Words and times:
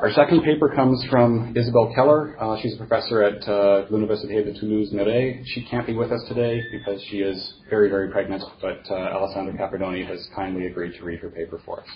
Our 0.00 0.12
second 0.12 0.44
paper 0.44 0.68
comes 0.68 1.04
from 1.10 1.54
Isabelle 1.56 1.92
Keller. 1.92 2.40
Uh, 2.40 2.56
she's 2.62 2.72
a 2.74 2.76
professor 2.76 3.20
at 3.20 3.42
uh, 3.48 3.84
l'Université 3.90 4.44
de 4.44 4.56
Toulouse-Méré. 4.56 5.42
She 5.44 5.64
can't 5.64 5.88
be 5.88 5.94
with 5.94 6.12
us 6.12 6.22
today 6.28 6.62
because 6.70 7.02
she 7.10 7.16
is 7.16 7.54
very, 7.68 7.90
very 7.90 8.08
pregnant, 8.08 8.44
but 8.62 8.88
uh, 8.88 8.94
Alessandra 8.94 9.54
Capardoni 9.54 10.06
has 10.06 10.24
kindly 10.36 10.66
agreed 10.66 10.96
to 10.98 11.04
read 11.04 11.18
her 11.18 11.30
paper 11.30 11.60
for 11.66 11.80
us. 11.80 11.88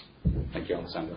Thank 0.52 0.68
you, 0.68 0.74
Alessandra. 0.74 1.16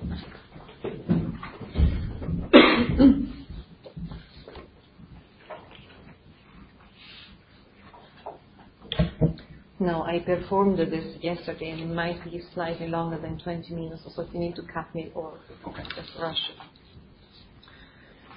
No, 9.80 10.04
I 10.04 10.20
performed 10.20 10.78
this 10.78 11.18
yesterday 11.22 11.72
and 11.72 11.82
it 11.82 11.94
might 11.94 12.24
be 12.24 12.42
slightly 12.54 12.88
longer 12.88 13.20
than 13.20 13.40
20 13.40 13.74
minutes, 13.74 14.04
so 14.16 14.22
if 14.22 14.34
you 14.34 14.40
need 14.40 14.56
to 14.56 14.64
cut 14.72 14.94
me 14.94 15.12
or 15.16 15.40
okay. 15.68 15.84
just 15.96 16.12
rush 16.20 16.38
it. 16.50 16.75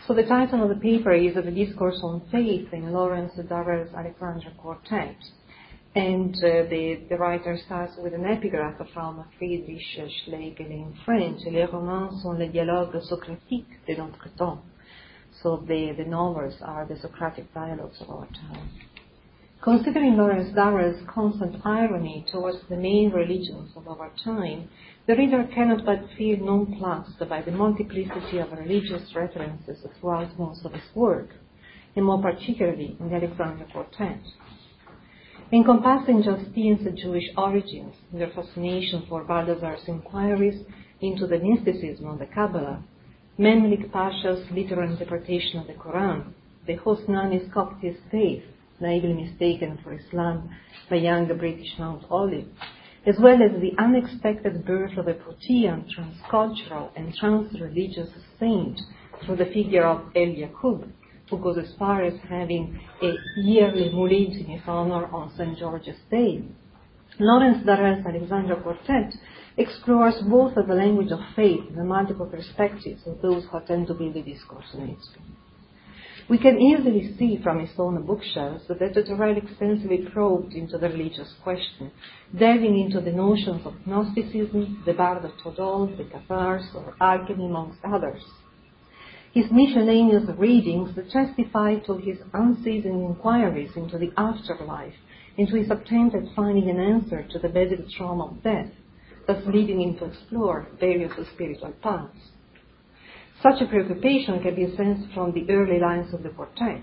So 0.09 0.14
the 0.14 0.22
title 0.22 0.62
of 0.62 0.70
the 0.70 0.80
paper 0.80 1.12
is 1.12 1.34
The 1.34 1.51
Discourse 1.51 2.01
on 2.02 2.23
Faith 2.33 2.73
in 2.73 2.95
Lawrence 2.95 3.34
Durrell's 3.46 3.92
Alexandria 3.95 4.55
Quartet. 4.56 5.16
And 5.95 6.34
uh, 6.37 6.64
the, 6.70 7.00
the 7.10 7.19
writer 7.19 7.59
starts 7.66 7.92
with 7.98 8.14
an 8.14 8.24
epigraph 8.24 8.80
from 8.95 9.23
Friedrich 9.36 9.83
Schlegel 10.24 10.64
in 10.64 10.95
French, 11.05 11.42
Les 11.45 11.66
romans 11.70 12.23
sont 12.23 12.38
les 12.38 12.48
dialogues 12.48 13.06
socratiques 13.06 13.84
de 13.86 13.97
notre 13.98 14.30
temps. 14.38 14.62
So 15.42 15.62
the, 15.69 15.92
the 15.98 16.06
novels 16.06 16.55
are 16.62 16.86
the 16.86 16.98
Socratic 16.98 17.52
dialogues 17.52 18.00
of 18.00 18.09
our 18.09 18.28
time. 18.28 18.70
Considering 19.61 20.16
Lawrence 20.16 20.55
Durrell's 20.55 21.02
constant 21.06 21.61
irony 21.66 22.25
towards 22.33 22.61
the 22.70 22.77
main 22.77 23.11
religions 23.11 23.72
of 23.77 23.86
our 23.86 24.11
time, 24.25 24.70
the 25.09 25.17
reader 25.17 25.48
cannot 25.55 25.87
but 25.87 26.05
feel 26.19 26.37
nonplussed 26.39 27.19
by 27.30 27.41
the 27.41 27.51
multiplicity 27.51 28.37
of 28.37 28.53
religious 28.53 29.15
references 29.15 29.79
throughout 29.98 30.39
most 30.39 30.62
of 30.67 30.73
his 30.75 30.95
work, 30.95 31.31
and 31.97 32.05
more 32.05 32.21
particularly 32.21 32.95
in 33.00 33.09
the 33.09 33.17
Alexandria 33.17 33.67
Quartet. 33.73 34.20
Encompassing 35.50 36.23
Justine's 36.23 36.87
Jewish 37.00 37.25
origins, 37.39 37.95
their 38.12 38.28
fascination 38.28 39.06
for 39.09 39.25
Balthazar's 39.25 39.81
inquiries 39.89 40.62
into 41.00 41.27
the 41.27 41.39
mysticism 41.39 42.06
of 42.06 42.19
the 42.19 42.27
Kabbalah, 42.27 42.84
Memlik 43.39 43.91
Pasha's 43.91 44.45
literal 44.50 44.91
interpretation 44.91 45.59
of 45.59 45.67
the 45.69 45.72
Quran, 45.72 46.33
the 46.67 46.77
Hosnani's 46.77 47.50
Coptic 47.55 47.97
faith, 48.11 48.43
naively 48.78 49.15
mistaken 49.15 49.78
for 49.83 49.95
Islam 49.95 50.50
by 50.91 50.97
young 50.97 51.27
British 51.28 51.78
Mountolive, 51.78 52.47
as 53.06 53.16
well 53.20 53.41
as 53.42 53.60
the 53.60 53.72
unexpected 53.78 54.64
birth 54.64 54.96
of 54.98 55.08
a 55.08 55.14
Protean 55.14 55.86
transcultural 55.96 56.91
and 56.96 57.14
trans-religious 57.14 58.10
saint 58.38 58.80
through 59.24 59.36
the 59.36 59.46
figure 59.46 59.84
of 59.84 60.02
El 60.14 60.34
Yaqub, 60.34 60.88
who 61.30 61.38
goes 61.38 61.58
as 61.58 61.72
far 61.78 62.02
as 62.02 62.14
having 62.28 62.80
a 63.02 63.14
yearly 63.36 63.91
moulid 63.92 64.32
in 64.32 64.46
his 64.46 64.62
honor 64.66 65.06
on 65.06 65.32
St. 65.36 65.58
George's 65.58 65.98
Day. 66.10 66.42
Lawrence 67.20 67.64
Durrell's 67.64 68.06
Alexandria 68.06 68.60
Quartet 68.62 69.14
explores 69.56 70.14
both 70.28 70.54
the 70.54 70.74
language 70.74 71.10
of 71.10 71.19
faith 71.34 71.64
and 71.69 71.78
the 71.78 71.84
multiple 71.84 72.26
perspectives 72.26 73.02
of 73.06 73.20
those 73.20 73.44
who 73.50 73.56
attend 73.56 73.88
to 73.88 73.94
build 73.94 74.14
the 74.14 74.22
discourse 74.22 74.66
on. 74.74 74.96
We 76.29 76.37
can 76.37 76.61
easily 76.61 77.15
see 77.17 77.39
from 77.43 77.61
his 77.61 77.71
own 77.79 78.05
bookshelves 78.05 78.67
that 78.69 78.79
Durrell 78.79 79.39
extensively 79.39 80.07
probed 80.12 80.53
into 80.53 80.77
the 80.77 80.91
religious 80.91 81.34
question, 81.43 81.91
delving 82.39 82.79
into 82.79 83.01
the 83.01 83.12
notions 83.12 83.65
of 83.65 83.87
Gnosticism, 83.87 84.83
the 84.84 84.93
Bard 84.93 85.25
of 85.25 85.31
Todol, 85.43 85.97
the 85.97 86.05
Cathars, 86.05 86.69
or 86.75 86.95
alchemy, 87.01 87.47
amongst 87.47 87.79
others. 87.83 88.23
His 89.33 89.51
miscellaneous 89.51 90.29
readings 90.37 90.95
testify 91.11 91.77
to 91.87 91.95
his 91.97 92.19
unceasing 92.34 93.06
inquiries 93.06 93.75
into 93.75 93.97
the 93.97 94.12
afterlife 94.19 94.97
into 95.39 95.53
to 95.53 95.59
his 95.59 95.71
attempt 95.71 96.15
at 96.15 96.34
finding 96.37 96.69
an 96.69 96.78
answer 96.78 97.27
to 97.31 97.38
the 97.38 97.49
basic 97.49 97.88
trauma 97.91 98.27
of 98.27 98.43
death, 98.43 98.71
thus 99.27 99.43
leading 99.47 99.81
him 99.81 99.97
to 99.97 100.05
explore 100.05 100.67
various 100.78 101.12
spiritual 101.33 101.72
paths. 101.81 102.33
Such 103.43 103.60
a 103.60 103.66
preoccupation 103.66 104.43
can 104.43 104.56
be 104.56 104.75
sensed 104.76 105.12
from 105.15 105.32
the 105.32 105.49
early 105.50 105.78
lines 105.78 106.12
of 106.12 106.25
the 106.25 106.31
quartet. 106.31 106.82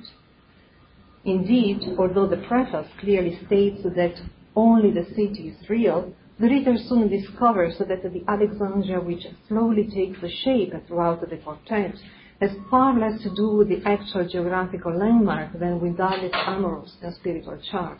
Indeed, 1.25 1.81
although 1.97 2.27
the 2.27 2.45
preface 2.47 2.88
clearly 2.99 3.38
states 3.45 3.83
that 3.83 4.21
only 4.55 4.91
the 4.91 5.05
city 5.05 5.49
is 5.49 5.69
real, 5.69 6.13
the 6.39 6.47
reader 6.47 6.77
soon 6.77 7.09
discovers 7.09 7.77
that 7.79 7.88
the 8.03 8.23
Alexandria 8.27 9.01
which 9.01 9.25
slowly 9.47 9.88
takes 9.88 10.19
shape 10.43 10.73
throughout 10.88 11.27
the 11.29 11.38
quartet 11.38 11.95
has 12.39 12.51
far 12.69 12.97
less 12.97 13.22
to 13.23 13.33
do 13.35 13.55
with 13.57 13.69
the 13.69 13.81
actual 13.85 14.27
geographical 14.27 14.97
landmark 14.97 15.57
than 15.59 15.79
with 15.81 15.97
Darley's 15.97 16.31
amorous 16.33 16.95
and 17.01 17.13
spiritual 17.16 17.57
chart. 17.72 17.99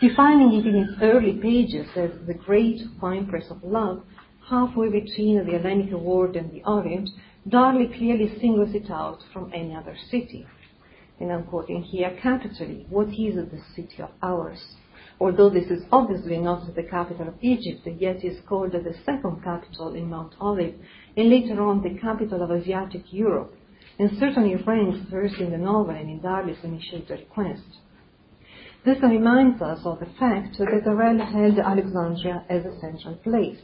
Defining 0.00 0.52
it 0.54 0.66
in 0.66 0.76
its 0.76 0.92
early 1.02 1.34
pages 1.34 1.86
as 1.96 2.10
the 2.26 2.34
great 2.34 2.80
wine 3.00 3.26
press 3.26 3.50
of 3.50 3.62
love, 3.62 4.02
halfway 4.50 4.88
between 4.88 5.46
the 5.46 5.52
Hellenic 5.52 5.92
world 5.92 6.34
and 6.34 6.50
the 6.50 6.62
Orient, 6.66 7.08
Darley 7.48 7.86
clearly 7.86 8.36
singles 8.40 8.74
it 8.74 8.90
out 8.90 9.20
from 9.32 9.50
any 9.54 9.74
other 9.76 9.96
city. 10.10 10.44
And 11.20 11.32
I'm 11.32 11.44
quoting 11.44 11.82
here 11.82 12.18
capitally, 12.20 12.84
what 12.90 13.08
is 13.08 13.36
the 13.36 13.60
city 13.76 14.02
of 14.02 14.10
ours? 14.22 14.60
Although 15.20 15.50
this 15.50 15.70
is 15.70 15.84
obviously 15.92 16.38
not 16.38 16.74
the 16.74 16.82
capital 16.82 17.28
of 17.28 17.34
Egypt, 17.40 17.86
yet 17.98 18.24
is 18.24 18.38
called 18.48 18.72
the 18.72 18.94
second 19.04 19.44
capital 19.44 19.94
in 19.94 20.10
Mountolive, 20.10 20.74
and 21.16 21.30
later 21.30 21.62
on 21.62 21.82
the 21.82 21.98
capital 22.00 22.42
of 22.42 22.50
Asiatic 22.50 23.12
Europe, 23.12 23.54
and 23.98 24.18
certainly 24.18 24.56
ranks 24.56 24.98
first 25.10 25.36
in 25.36 25.50
the 25.52 25.58
novel 25.58 25.90
and 25.90 26.10
in 26.10 26.20
Darley's 26.20 26.56
initiated 26.64 27.20
request. 27.20 27.78
This 28.84 28.96
reminds 29.02 29.60
us 29.62 29.80
of 29.84 30.00
the 30.00 30.06
fact 30.18 30.56
that 30.58 30.84
Durrell 30.84 31.18
held 31.18 31.58
Alexandria 31.58 32.44
as 32.48 32.64
a 32.64 32.80
central 32.80 33.14
place 33.16 33.60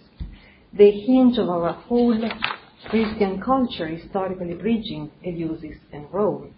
the 0.76 0.90
hinge 0.90 1.38
of 1.38 1.48
our 1.48 1.72
whole 1.72 2.18
Christian 2.88 3.40
culture 3.40 3.88
historically 3.88 4.54
bridging 4.54 5.10
Eleusis 5.24 5.78
and 5.92 6.06
Rome. 6.12 6.54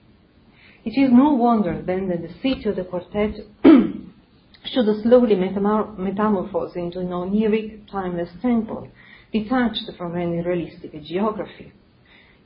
It 0.85 0.99
is 0.99 1.11
no 1.13 1.35
wonder 1.35 1.83
then 1.85 2.09
that 2.09 2.23
the 2.23 2.35
city 2.43 2.69
of 2.69 2.77
the 2.77 2.85
quartet 2.85 3.37
should 4.65 5.03
slowly 5.03 5.37
metamorphose 5.37 6.75
into 6.75 7.01
an 7.01 7.09
oniric, 7.09 7.91
timeless 7.91 8.31
temple, 8.43 8.89
detached 9.33 9.91
from 9.97 10.17
any 10.17 10.43
realistic 10.43 11.01
geography, 11.05 11.73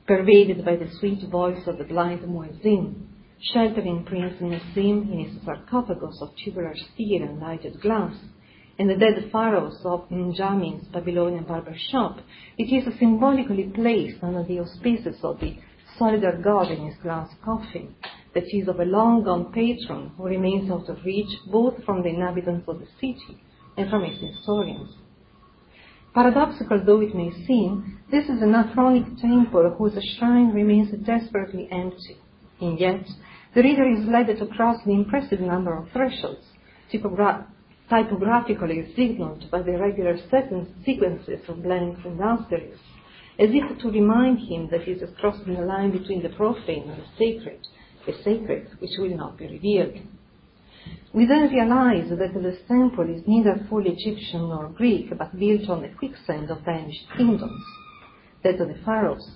pervaded 0.05 0.63
by 0.63 0.75
the 0.75 0.89
sweet 0.99 1.27
voice 1.29 1.65
of 1.67 1.77
the 1.77 1.83
blind 1.83 2.21
muezzin, 2.21 3.07
sheltering 3.39 4.03
Prince 4.03 4.39
Nassim 4.41 5.11
in 5.11 5.25
his 5.25 5.43
sarcophagus 5.43 6.19
of 6.21 6.29
tubular 6.35 6.75
steel 6.93 7.23
and 7.23 7.39
lighted 7.39 7.81
glass, 7.81 8.15
and 8.79 8.89
the 8.89 8.95
dead 8.95 9.29
pharaohs 9.31 9.79
of 9.85 10.09
Mnemjian's 10.09 10.87
Babylonian 10.87 11.43
barber 11.43 11.75
shop, 11.91 12.17
it 12.57 12.73
is 12.73 12.97
symbolically 12.97 13.71
placed 13.73 14.23
under 14.23 14.43
the 14.43 14.59
auspices 14.59 15.17
of 15.23 15.39
the 15.39 15.57
solidar 15.99 16.41
god 16.43 16.71
in 16.71 16.87
his 16.87 16.97
glass 17.03 17.29
coffin, 17.45 17.93
that 18.33 18.45
is 18.51 18.67
of 18.67 18.79
a 18.79 18.85
long 18.85 19.23
gone 19.23 19.51
patron 19.53 20.11
who 20.17 20.23
remains 20.23 20.71
out 20.71 20.89
of 20.89 21.05
reach 21.05 21.37
both 21.51 21.83
from 21.85 22.01
the 22.01 22.09
inhabitants 22.09 22.67
of 22.67 22.79
the 22.79 22.87
city 22.95 23.37
and 23.77 23.89
from 23.89 24.03
its 24.03 24.19
historians. 24.19 24.95
Paradoxical 26.15 26.81
though 26.83 27.01
it 27.01 27.15
may 27.15 27.31
seem, 27.45 27.99
this 28.11 28.25
is 28.25 28.41
an 28.41 28.55
Athronic 28.55 29.05
temple 29.19 29.75
whose 29.77 29.97
shrine 30.17 30.51
remains 30.51 30.91
desperately 31.05 31.67
empty, 31.71 32.17
and 32.59 32.79
yet 32.79 33.05
the 33.53 33.61
reader 33.61 33.87
is 33.87 34.05
led 34.07 34.27
to 34.27 34.47
cross 34.47 34.77
the 34.83 34.93
impressive 34.93 35.39
number 35.39 35.75
of 35.77 35.91
thresholds, 35.91 36.45
typogra- 36.91 37.45
typographically 37.89 38.93
signaled 38.95 39.49
by 39.51 39.61
the 39.61 39.77
regular 39.77 40.17
sequences 40.85 41.41
of 41.47 41.63
blanks 41.63 42.01
and 42.05 42.19
asterisks, 42.21 42.79
as 43.39 43.49
if 43.51 43.77
to 43.79 43.91
remind 43.91 44.39
him 44.39 44.67
that 44.71 44.83
he 44.83 44.91
is 44.91 45.09
crossing 45.19 45.55
the 45.55 45.61
line 45.61 45.91
between 45.91 46.23
the 46.23 46.29
profane 46.29 46.89
and 46.89 47.01
the 47.01 47.07
sacred, 47.17 47.59
the 48.05 48.13
sacred 48.23 48.67
which 48.79 48.97
will 48.97 49.15
not 49.15 49.37
be 49.37 49.47
revealed. 49.47 49.95
We 51.13 51.25
then 51.25 51.49
realize 51.49 52.09
that 52.09 52.33
the 52.33 52.57
temple 52.67 53.09
is 53.09 53.27
neither 53.27 53.65
fully 53.69 53.91
Egyptian 53.91 54.49
nor 54.49 54.69
Greek, 54.69 55.15
but 55.17 55.37
built 55.37 55.69
on 55.69 55.81
the 55.81 55.89
quicksand 55.89 56.49
of 56.49 56.61
vanished 56.61 57.05
kingdoms, 57.15 57.63
that 58.43 58.59
of 58.59 58.67
the 58.67 58.79
pharaohs, 58.83 59.29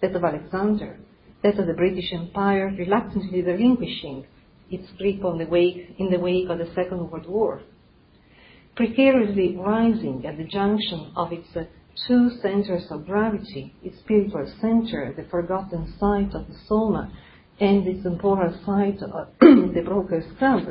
that 0.00 0.14
of 0.14 0.24
Alexander, 0.24 0.98
that 1.42 1.58
of 1.58 1.66
the 1.66 1.74
British 1.74 2.12
Empire 2.12 2.74
reluctantly 2.76 3.42
relinquishing 3.42 4.26
its 4.70 4.90
grip 4.98 5.24
on 5.24 5.38
the 5.38 5.46
wake, 5.46 5.94
in 5.98 6.10
the 6.10 6.18
wake 6.18 6.48
of 6.48 6.58
the 6.58 6.72
Second 6.74 7.10
World 7.10 7.28
War, 7.28 7.62
precariously 8.76 9.56
rising 9.56 10.24
at 10.26 10.36
the 10.36 10.44
junction 10.44 11.12
of 11.16 11.32
its 11.32 11.48
uh, 11.56 11.64
two 12.06 12.30
centers 12.40 12.86
of 12.90 13.06
gravity, 13.06 13.74
its 13.82 13.98
spiritual 13.98 14.50
center, 14.60 15.12
the 15.16 15.24
forgotten 15.24 15.92
site 15.98 16.34
of 16.34 16.46
the 16.46 16.54
Soma, 16.66 17.12
and 17.58 17.86
its 17.86 18.02
temporal 18.02 18.52
site 18.64 19.02
of 19.02 19.28
the 19.40 19.82
broker's 19.84 20.24
camp, 20.38 20.68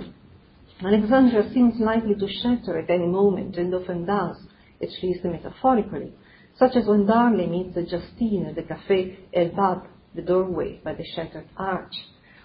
Alexandria 0.81 1.51
seems 1.53 1.79
likely 1.79 2.15
to 2.15 2.27
shatter 2.41 2.77
at 2.79 2.89
any 2.89 3.05
moment, 3.05 3.57
and 3.57 3.73
often 3.75 4.05
does, 4.05 4.37
at 4.81 4.89
least 5.03 5.25
metaphorically, 5.25 6.13
such 6.57 6.75
as 6.77 6.87
when 6.87 7.05
Darley 7.05 7.47
meets 7.47 7.75
Justine 7.75 8.45
at 8.45 8.55
the 8.55 8.61
Café 8.61 9.17
El 9.33 9.49
Bab, 9.49 9.87
the 10.15 10.21
doorway 10.21 10.79
by 10.83 10.93
the 10.93 11.03
shattered 11.03 11.49
arch, 11.57 11.93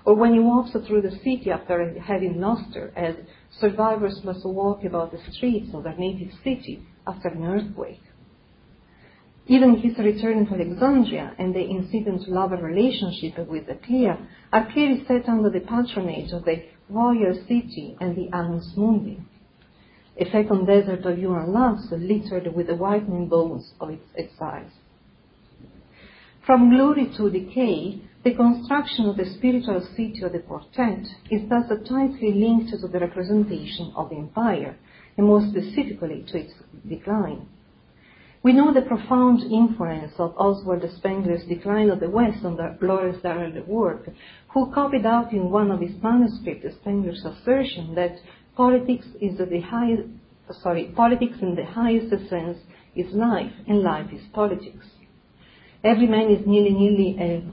or 0.05 0.15
when 0.15 0.35
he 0.35 0.41
walks 0.41 0.73
through 0.73 1.03
the 1.03 1.19
city 1.19 1.51
after 1.51 1.99
having 2.01 2.41
lost 2.41 2.75
her, 2.75 2.93
as 2.95 3.15
survivors 3.59 4.21
must 4.25 4.45
walk 4.45 4.85
about 4.85 5.12
the 5.12 5.33
streets 5.33 5.73
of 5.73 5.85
their 5.85 5.97
native 5.97 6.33
city 6.43 6.83
after 7.06 7.29
an 7.29 7.45
earthquake. 7.45 8.03
Even 9.47 9.77
his 9.77 9.99
return 9.99 10.47
to 10.47 10.55
Alexandria 10.55 11.35
and 11.39 11.55
the 11.55 11.61
incident 11.61 12.29
lover 12.29 12.56
relationship 12.56 13.47
with 13.49 13.65
Clea 13.85 14.15
are 14.53 14.73
clearly 14.73 15.05
set 15.06 15.29
under 15.29 15.51
the 15.51 15.61
patronage 15.61 16.33
of 16.33 16.45
the 16.45 16.65
royal 16.89 17.35
city 17.47 17.97
and 18.01 18.17
the 18.17 18.35
annus 18.35 18.73
mundi. 18.77 19.21
A 20.19 20.25
fecund 20.31 20.67
desert 20.67 21.05
of 21.05 21.19
human 21.19 21.53
loves 21.53 21.91
littered 21.91 22.55
with 22.55 22.69
the 22.69 22.77
whitening 22.77 23.29
bones 23.29 23.75
of 23.81 23.91
its 23.91 24.06
exiles. 24.17 24.73
From 26.47 26.71
glory 26.71 27.12
to 27.17 27.31
decay, 27.31 28.01
the 28.25 28.35
construction 28.35 29.06
of 29.06 29.19
the 29.19 29.26
spiritual 29.37 29.87
city 29.94 30.23
of 30.23 30.32
the 30.32 30.38
quartet 30.38 31.05
is 31.31 31.47
thus 31.50 31.69
tightly 31.87 32.32
linked 32.32 32.71
to 32.71 32.88
the 32.88 32.99
representation 32.99 33.93
of 33.94 34.09
the 34.09 34.17
empire, 34.17 34.76
and 35.19 35.26
more 35.26 35.43
specifically 35.50 36.25
to 36.26 36.38
its 36.38 36.55
decline. 36.88 37.47
We 38.43 38.55
know 38.55 38.73
the 38.73 38.82
profound 38.82 39.41
influence 39.41 40.12
of 40.19 40.35
Oswald 40.38 40.82
Spengler's 40.97 41.44
Decline 41.44 41.91
of 41.91 42.00
the 42.00 42.09
West 42.09 42.44
on 42.44 42.56
the 42.56 42.76
Lawrence 42.81 43.23
Durrell 43.23 43.62
work, 43.67 44.09
who 44.53 44.73
copied 44.73 45.05
out 45.05 45.32
in 45.32 45.50
one 45.50 45.70
of 45.70 45.81
his 45.81 46.03
manuscripts 46.03 46.77
Spengler's 46.77 47.25
assertion 47.25 47.94
that 47.94 48.17
politics 48.56 49.06
is 49.20 49.37
the 49.38 49.61
highest, 49.61 50.09
sorry, 50.62 50.93
politics 50.97 51.37
in 51.43 51.55
the 51.55 51.65
highest 51.65 52.11
sense 52.31 52.59
is 52.97 53.12
life, 53.12 53.53
and 53.67 53.82
life 53.82 54.11
is 54.12 54.23
politics. 54.32 54.87
Every 55.82 56.06
man 56.06 56.31
is 56.31 56.47
nearly 56.47 56.73
nearly, 56.73 57.17
a, 57.20 57.44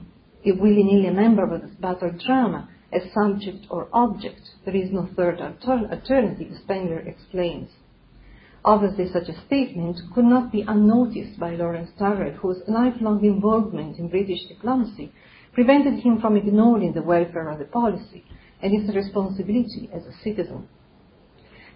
willy-nilly 0.44 1.06
a 1.06 1.12
member 1.12 1.46
battle 1.80 2.10
drama, 2.26 2.68
as 2.92 3.02
subject 3.12 3.66
or 3.70 3.88
object. 3.92 4.40
There 4.64 4.74
is 4.74 4.90
no 4.90 5.08
third 5.14 5.40
alternative, 5.40 6.56
Spengler 6.62 6.98
explains. 6.98 7.70
Obviously, 8.64 9.08
such 9.08 9.28
a 9.28 9.46
statement 9.46 9.98
could 10.14 10.24
not 10.24 10.52
be 10.52 10.64
unnoticed 10.66 11.38
by 11.38 11.56
Lawrence 11.56 11.90
Durrell, 11.98 12.34
whose 12.34 12.62
lifelong 12.68 13.24
involvement 13.24 13.98
in 13.98 14.08
British 14.08 14.46
diplomacy 14.46 15.12
prevented 15.52 16.00
him 16.00 16.20
from 16.20 16.36
ignoring 16.36 16.92
the 16.92 17.02
welfare 17.02 17.48
of 17.48 17.58
the 17.58 17.64
policy 17.64 18.24
and 18.62 18.72
his 18.72 18.94
responsibility 18.94 19.90
as 19.92 20.06
a 20.06 20.12
citizen. 20.22 20.68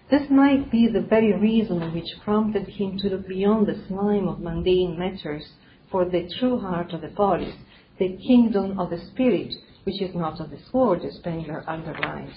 This 0.09 0.29
might 0.29 0.71
be 0.71 0.87
the 0.87 1.01
very 1.01 1.33
reason 1.33 1.93
which 1.93 2.21
prompted 2.23 2.67
him 2.67 2.97
to 2.99 3.09
look 3.09 3.27
beyond 3.27 3.67
the 3.67 3.83
slime 3.87 4.29
of 4.29 4.39
mundane 4.39 4.97
matters 4.97 5.51
for 5.91 6.05
the 6.05 6.29
true 6.39 6.59
heart 6.59 6.93
of 6.93 7.01
the 7.01 7.09
polis, 7.09 7.55
the 7.99 8.17
kingdom 8.17 8.79
of 8.79 8.89
the 8.89 8.99
spirit, 9.11 9.53
which 9.83 10.01
is 10.01 10.13
not 10.13 10.39
of 10.39 10.49
this 10.49 10.73
world, 10.73 11.03
as 11.03 11.15
Spengler 11.15 11.63
underlined. 11.67 12.33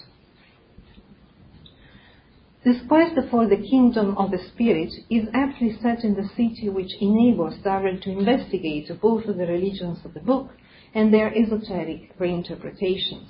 This 2.62 2.82
quest 2.88 3.14
for 3.30 3.48
the 3.48 3.56
kingdom 3.56 4.18
of 4.18 4.30
the 4.30 4.38
spirit 4.52 4.92
is 5.08 5.28
aptly 5.32 5.78
set 5.80 6.04
in 6.04 6.14
the 6.14 6.28
city 6.36 6.68
which 6.68 6.92
enables 7.00 7.54
Durrell 7.64 7.98
to 8.00 8.10
investigate 8.10 8.90
both 9.00 9.24
the 9.24 9.32
religions 9.32 9.98
of 10.04 10.12
the 10.12 10.20
book 10.20 10.50
and 10.94 11.12
their 11.12 11.32
esoteric 11.34 12.18
reinterpretations. 12.18 13.28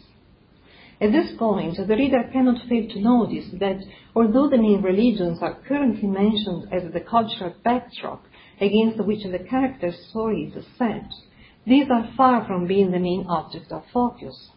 At 1.00 1.12
this 1.12 1.30
point, 1.38 1.76
the 1.76 1.96
reader 1.96 2.28
cannot 2.32 2.68
fail 2.68 2.88
to 2.88 3.00
notice 3.00 3.46
that 3.60 3.80
although 4.16 4.48
the 4.48 4.58
main 4.58 4.82
religions 4.82 5.38
are 5.40 5.60
currently 5.66 6.08
mentioned 6.08 6.68
as 6.72 6.92
the 6.92 7.00
cultural 7.00 7.54
backdrop 7.62 8.24
against 8.60 9.02
which 9.04 9.22
the 9.22 9.38
character's 9.48 9.96
story 10.10 10.52
is 10.54 10.64
set, 10.76 11.08
these 11.66 11.90
are 11.90 12.12
far 12.16 12.44
from 12.46 12.66
being 12.66 12.90
the 12.90 12.98
main 12.98 13.26
object 13.28 13.70
of 13.70 13.84
focus. 13.92 14.50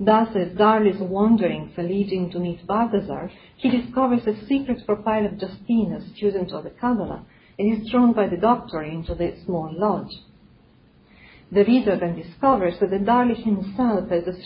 Thus, 0.00 0.34
as 0.34 0.56
Darley's 0.56 1.00
wanderings 1.00 1.76
lead 1.76 2.10
him 2.10 2.30
to 2.30 2.40
meet 2.40 2.66
Balthazar, 2.66 3.30
he 3.56 3.70
discovers 3.70 4.26
a 4.26 4.46
secret 4.46 4.84
profile 4.84 5.26
of 5.26 5.38
Justine, 5.38 5.92
a 5.92 6.14
student 6.16 6.50
of 6.52 6.64
the 6.64 6.70
Kabbalah, 6.70 7.24
and 7.58 7.72
is 7.72 7.90
drawn 7.90 8.12
by 8.12 8.26
the 8.26 8.36
doctor 8.36 8.82
into 8.82 9.14
the 9.14 9.36
small 9.44 9.70
lodge. 9.72 10.12
The 11.52 11.64
reader 11.64 11.96
then 11.96 12.16
discovers 12.16 12.80
that 12.80 13.04
Darley 13.04 13.34
himself 13.34 14.08
has 14.08 14.26
a 14.26 14.42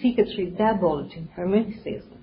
secretly 0.00 0.54
dabbled 0.56 1.12
in 1.12 1.28
Hermeticism. 1.28 2.18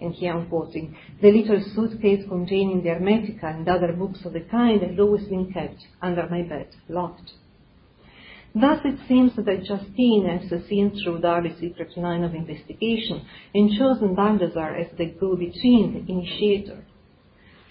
And 0.00 0.14
here 0.14 0.32
I'm 0.32 0.48
quoting, 0.48 0.96
the 1.20 1.30
little 1.30 1.62
suitcase 1.74 2.24
containing 2.26 2.82
the 2.82 2.88
Hermetica 2.88 3.54
and 3.54 3.68
other 3.68 3.92
books 3.92 4.24
of 4.24 4.32
the 4.32 4.40
kind 4.40 4.80
has 4.80 4.98
always 4.98 5.28
been 5.28 5.52
kept 5.52 5.84
under 6.00 6.26
my 6.30 6.42
bed, 6.42 6.68
locked. 6.88 7.32
Thus 8.54 8.80
it 8.84 8.98
seems 9.06 9.36
that 9.36 9.64
Justine 9.64 10.26
has 10.26 10.64
seen 10.66 10.90
through 10.90 11.20
Darley's 11.20 11.58
secret 11.60 11.96
line 11.96 12.24
of 12.24 12.34
investigation 12.34 13.24
and 13.54 13.70
chosen 13.78 14.16
Balthazar 14.16 14.74
as 14.74 14.88
the 14.98 15.06
go-between, 15.06 15.94
the 15.94 16.12
initiator. 16.12 16.84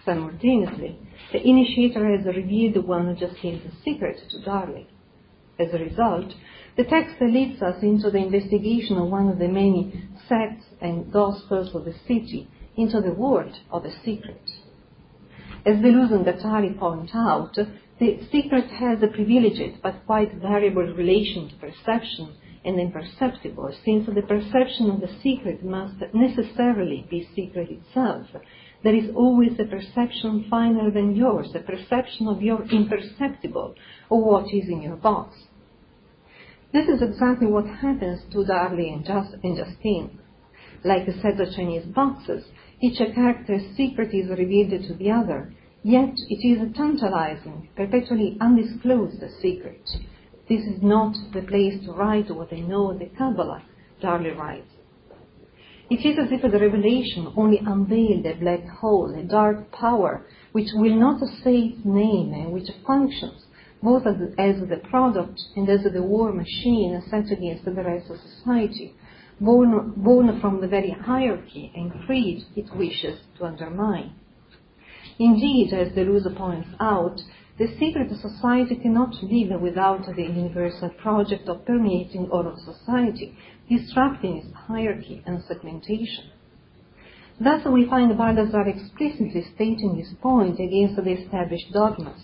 Simultaneously, 0.06 0.98
the 1.34 1.46
initiator 1.46 2.16
has 2.16 2.26
revealed 2.26 2.76
the 2.76 2.82
one 2.82 3.06
who 3.06 3.12
of 3.12 3.18
Justine's 3.18 3.62
secret 3.84 4.18
to 4.30 4.42
Darley. 4.42 4.88
As 5.60 5.74
a 5.74 5.80
result, 5.80 6.34
the 6.78 6.86
text 6.86 7.16
leads 7.20 7.62
us 7.62 7.84
into 7.84 8.10
the 8.10 8.20
investigation 8.20 8.98
of 8.98 9.10
one 9.10 9.28
of 9.28 9.38
the 9.38 9.50
many 9.50 10.08
sects 10.30 10.66
and 10.80 11.12
gospels 11.12 11.76
of 11.76 11.84
the 11.84 11.94
city, 12.08 12.48
into 12.78 13.02
the 13.02 13.14
world 13.14 13.54
of 13.70 13.84
the 13.84 13.92
secret. 14.06 14.42
As 15.66 15.76
Deleuze 15.80 16.14
and 16.14 16.26
Guattari 16.26 16.80
point 16.80 17.14
out, 17.14 17.58
the 18.00 18.20
secret 18.32 18.70
has 18.72 19.04
a 19.04 19.08
privileged 19.08 19.82
but 19.84 20.06
quite 20.06 20.34
variable 20.36 20.94
relation 20.94 21.50
to 21.50 21.56
perception 21.56 22.34
and 22.64 22.80
imperceptible, 22.80 23.74
since 23.84 24.06
the 24.06 24.22
perception 24.22 24.90
of 24.90 25.02
the 25.02 25.14
secret 25.22 25.64
must 25.64 25.96
necessarily 26.14 27.06
be 27.10 27.28
secret 27.36 27.70
itself. 27.70 28.28
There 28.84 28.96
is 28.96 29.10
always 29.16 29.60
a 29.60 29.66
perception 29.66 30.46
finer 30.50 30.92
than 30.92 31.16
yours, 31.16 31.50
a 31.54 31.60
perception 31.60 32.28
of 32.28 32.42
your 32.42 32.64
imperceptible, 32.64 33.76
or 34.10 34.24
what 34.24 34.54
is 34.54 34.70
in 34.70 34.82
your 34.82 34.96
box. 34.96 35.36
This 36.72 36.88
is 36.88 37.02
exactly 37.02 37.48
what 37.48 37.66
happens 37.66 38.22
to 38.32 38.46
Darley 38.46 38.90
and, 38.90 39.06
Just, 39.06 39.36
and 39.44 39.58
Justine. 39.58 40.20
Like 40.84 41.08
a 41.08 41.20
set 41.22 41.40
of 41.42 41.54
Chinese 41.54 41.86
boxes, 41.86 42.46
each 42.82 43.00
character's 43.14 43.76
secret 43.76 44.14
is 44.14 44.30
revealed 44.30 44.84
to 44.88 44.94
the 44.94 45.12
other, 45.12 45.54
Yet 45.84 46.14
it 46.28 46.46
is 46.46 46.62
a 46.62 46.74
tantalizing, 46.74 47.70
perpetually 47.76 48.38
undisclosed 48.42 49.24
secret. 49.42 49.90
This 50.50 50.66
is 50.66 50.84
not 50.84 51.16
the 51.34 51.42
place 51.42 51.84
to 51.86 51.94
write 51.94 52.30
what 52.36 52.52
I 52.52 52.60
know 52.60 52.92
of 52.92 53.00
the 53.00 53.06
Kabbalah, 53.06 53.64
Darley 54.02 54.32
writes. 54.32 54.72
It 55.90 56.06
is 56.06 56.20
as 56.20 56.32
if 56.32 56.42
the 56.42 56.60
revelation 56.60 57.32
only 57.36 57.60
unveiled 57.60 58.26
a 58.26 58.36
black 58.36 58.68
hole, 58.68 59.14
a 59.16 59.24
dark 59.24 59.72
power, 59.72 60.26
which 60.52 60.70
will 60.74 60.96
not 60.96 61.20
say 61.44 61.56
its 61.58 61.86
name 61.86 62.34
and 62.34 62.52
which 62.52 62.70
functions 62.86 63.46
both 63.82 64.06
as, 64.06 64.16
as 64.38 64.60
the 64.68 64.82
product 64.90 65.40
and 65.56 65.70
as 65.70 65.84
the 65.84 66.04
war 66.04 66.34
machine 66.34 67.02
set 67.10 67.32
against 67.32 67.66
the 67.66 67.72
rest 67.72 68.10
of 68.10 68.18
society, 68.20 68.94
born, 69.40 69.94
born 69.96 70.40
from 70.42 70.60
the 70.60 70.68
very 70.68 70.92
hierarchy 70.92 71.72
and 71.76 72.06
creed 72.06 72.44
it 72.56 72.76
wishes 72.76 73.20
to 73.38 73.46
undermine. 73.46 74.14
Indeed, 75.20 75.74
as 75.74 75.92
Deleuze 75.92 76.34
points 76.38 76.70
out, 76.80 77.22
the 77.58 77.68
secret 77.78 78.10
society 78.10 78.78
cannot 78.78 79.22
live 79.22 79.60
without 79.60 80.06
the 80.06 80.24
universal 80.24 80.90
project 80.92 81.50
of 81.50 81.66
permeating 81.66 82.30
all 82.32 82.48
of 82.48 82.58
society, 82.60 83.36
disrupting 83.68 84.38
its 84.38 84.54
hierarchy 84.54 85.22
and 85.26 85.44
segmentation. 85.44 86.24
Thus, 87.38 87.66
we 87.66 87.86
find 87.86 88.18
Balthazar 88.18 88.66
explicitly 88.66 89.44
stating 89.56 89.98
this 89.98 90.14
point 90.22 90.58
against 90.58 90.96
the 90.96 91.12
established 91.12 91.74
dogmas. 91.74 92.22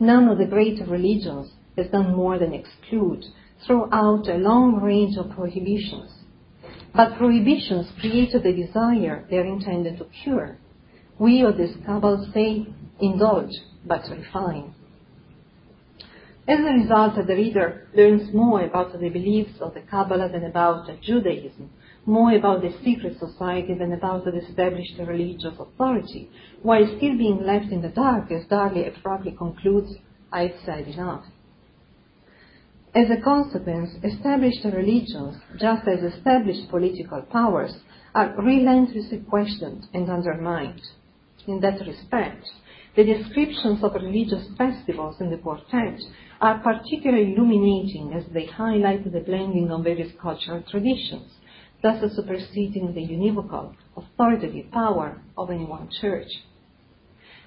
None 0.00 0.26
of 0.28 0.38
the 0.38 0.46
great 0.46 0.80
religions 0.88 1.52
has 1.76 1.88
done 1.88 2.16
more 2.16 2.38
than 2.38 2.54
exclude, 2.54 3.22
throw 3.66 3.86
out 3.92 4.28
a 4.28 4.38
long 4.38 4.80
range 4.80 5.18
of 5.18 5.30
prohibitions. 5.30 6.10
But 6.94 7.18
prohibitions 7.18 7.92
create 8.00 8.32
the 8.32 8.52
desire 8.52 9.26
they 9.28 9.36
are 9.36 9.44
intended 9.44 9.98
to 9.98 10.06
cure, 10.22 10.58
we 11.18 11.42
of 11.42 11.56
this 11.56 11.74
Kabbalah 11.86 12.30
say 12.32 12.66
indulge 13.00 13.52
but 13.86 14.02
refine. 14.10 14.74
As 16.46 16.60
a 16.60 16.74
result, 16.74 17.14
the 17.16 17.34
reader 17.34 17.88
learns 17.94 18.34
more 18.34 18.62
about 18.62 18.92
the 18.92 19.08
beliefs 19.08 19.60
of 19.60 19.72
the 19.72 19.80
Kabbalah 19.80 20.28
than 20.28 20.44
about 20.44 20.86
Judaism, 21.00 21.70
more 22.04 22.32
about 22.32 22.60
the 22.60 22.74
secret 22.84 23.18
society 23.18 23.74
than 23.74 23.92
about 23.92 24.24
the 24.24 24.36
established 24.36 24.98
religious 24.98 25.54
authority, 25.58 26.28
while 26.62 26.86
still 26.86 27.16
being 27.16 27.44
left 27.46 27.72
in 27.72 27.80
the 27.80 27.88
dark, 27.88 28.30
as 28.30 28.44
Darley 28.46 28.86
abruptly 28.86 29.32
concludes, 29.32 29.94
I've 30.30 30.54
said 30.66 30.86
enough. 30.86 31.24
As 32.94 33.08
a 33.10 33.22
consequence, 33.22 33.90
established 34.04 34.64
religions, 34.64 35.36
just 35.58 35.88
as 35.88 36.12
established 36.12 36.68
political 36.68 37.22
powers, 37.22 37.74
are 38.14 38.34
relentlessly 38.36 39.24
questioned 39.28 39.86
and 39.94 40.10
undermined. 40.10 40.82
In 41.46 41.60
that 41.60 41.86
respect, 41.86 42.50
the 42.96 43.04
descriptions 43.04 43.82
of 43.82 43.94
religious 43.94 44.46
festivals 44.56 45.20
in 45.20 45.30
the 45.30 45.36
quartet 45.36 46.00
are 46.40 46.58
particularly 46.60 47.34
illuminating 47.34 48.14
as 48.14 48.24
they 48.32 48.46
highlight 48.46 49.04
the 49.12 49.20
blending 49.20 49.70
of 49.70 49.84
various 49.84 50.12
cultural 50.20 50.62
traditions, 50.62 51.30
thus 51.82 52.00
superseding 52.14 52.94
the 52.94 53.06
univocal, 53.06 53.74
authoritative 53.96 54.70
power 54.70 55.20
of 55.36 55.50
any 55.50 55.66
one 55.66 55.90
church. 56.00 56.28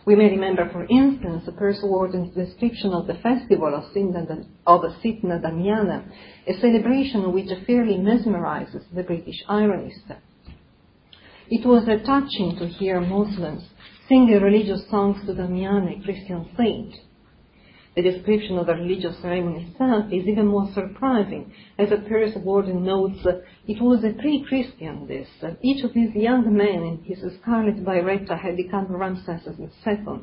We 0.06 0.16
may 0.16 0.30
remember, 0.30 0.70
for 0.70 0.86
instance, 0.86 1.50
Warden's 1.84 2.36
description 2.36 2.94
of 2.94 3.08
the 3.08 3.16
festival 3.16 3.74
of 3.74 3.84
Sitna 3.94 5.42
Damiana, 5.42 6.04
a 6.48 6.54
celebration 6.62 7.34
which 7.34 7.50
fairly 7.66 7.98
mesmerizes 7.98 8.84
the 8.94 9.04
British 9.04 9.44
ironist. 9.50 10.16
It 11.50 11.66
was 11.66 11.86
touching 12.06 12.58
to 12.58 12.68
hear 12.68 13.00
Muslims 13.00 13.64
singing 14.10 14.42
religious 14.42 14.86
songs 14.90 15.26
to 15.26 15.34
Damiana, 15.34 15.98
a 15.98 16.04
Christian 16.04 16.46
saint. 16.58 16.94
The 17.96 18.02
description 18.02 18.58
of 18.58 18.68
the 18.68 18.74
religious 18.74 19.18
ceremony 19.22 19.66
itself 19.72 20.12
is 20.12 20.28
even 20.28 20.48
more 20.48 20.70
surprising, 20.74 21.54
as 21.80 21.90
a 21.92 21.98
Pursewarden 21.98 22.84
notes, 22.84 23.26
it 23.66 23.82
was 23.82 24.04
a 24.04 24.12
pre-Christian 24.20 25.08
this. 25.08 25.30
Each 25.62 25.86
of 25.86 25.94
these 25.94 26.14
young 26.14 26.54
men 26.54 26.84
in 26.84 27.00
his 27.06 27.24
scarlet 27.42 27.84
biretta 27.84 28.38
had 28.38 28.58
become 28.58 28.88
Ramses 28.88 29.48
II. 29.48 30.20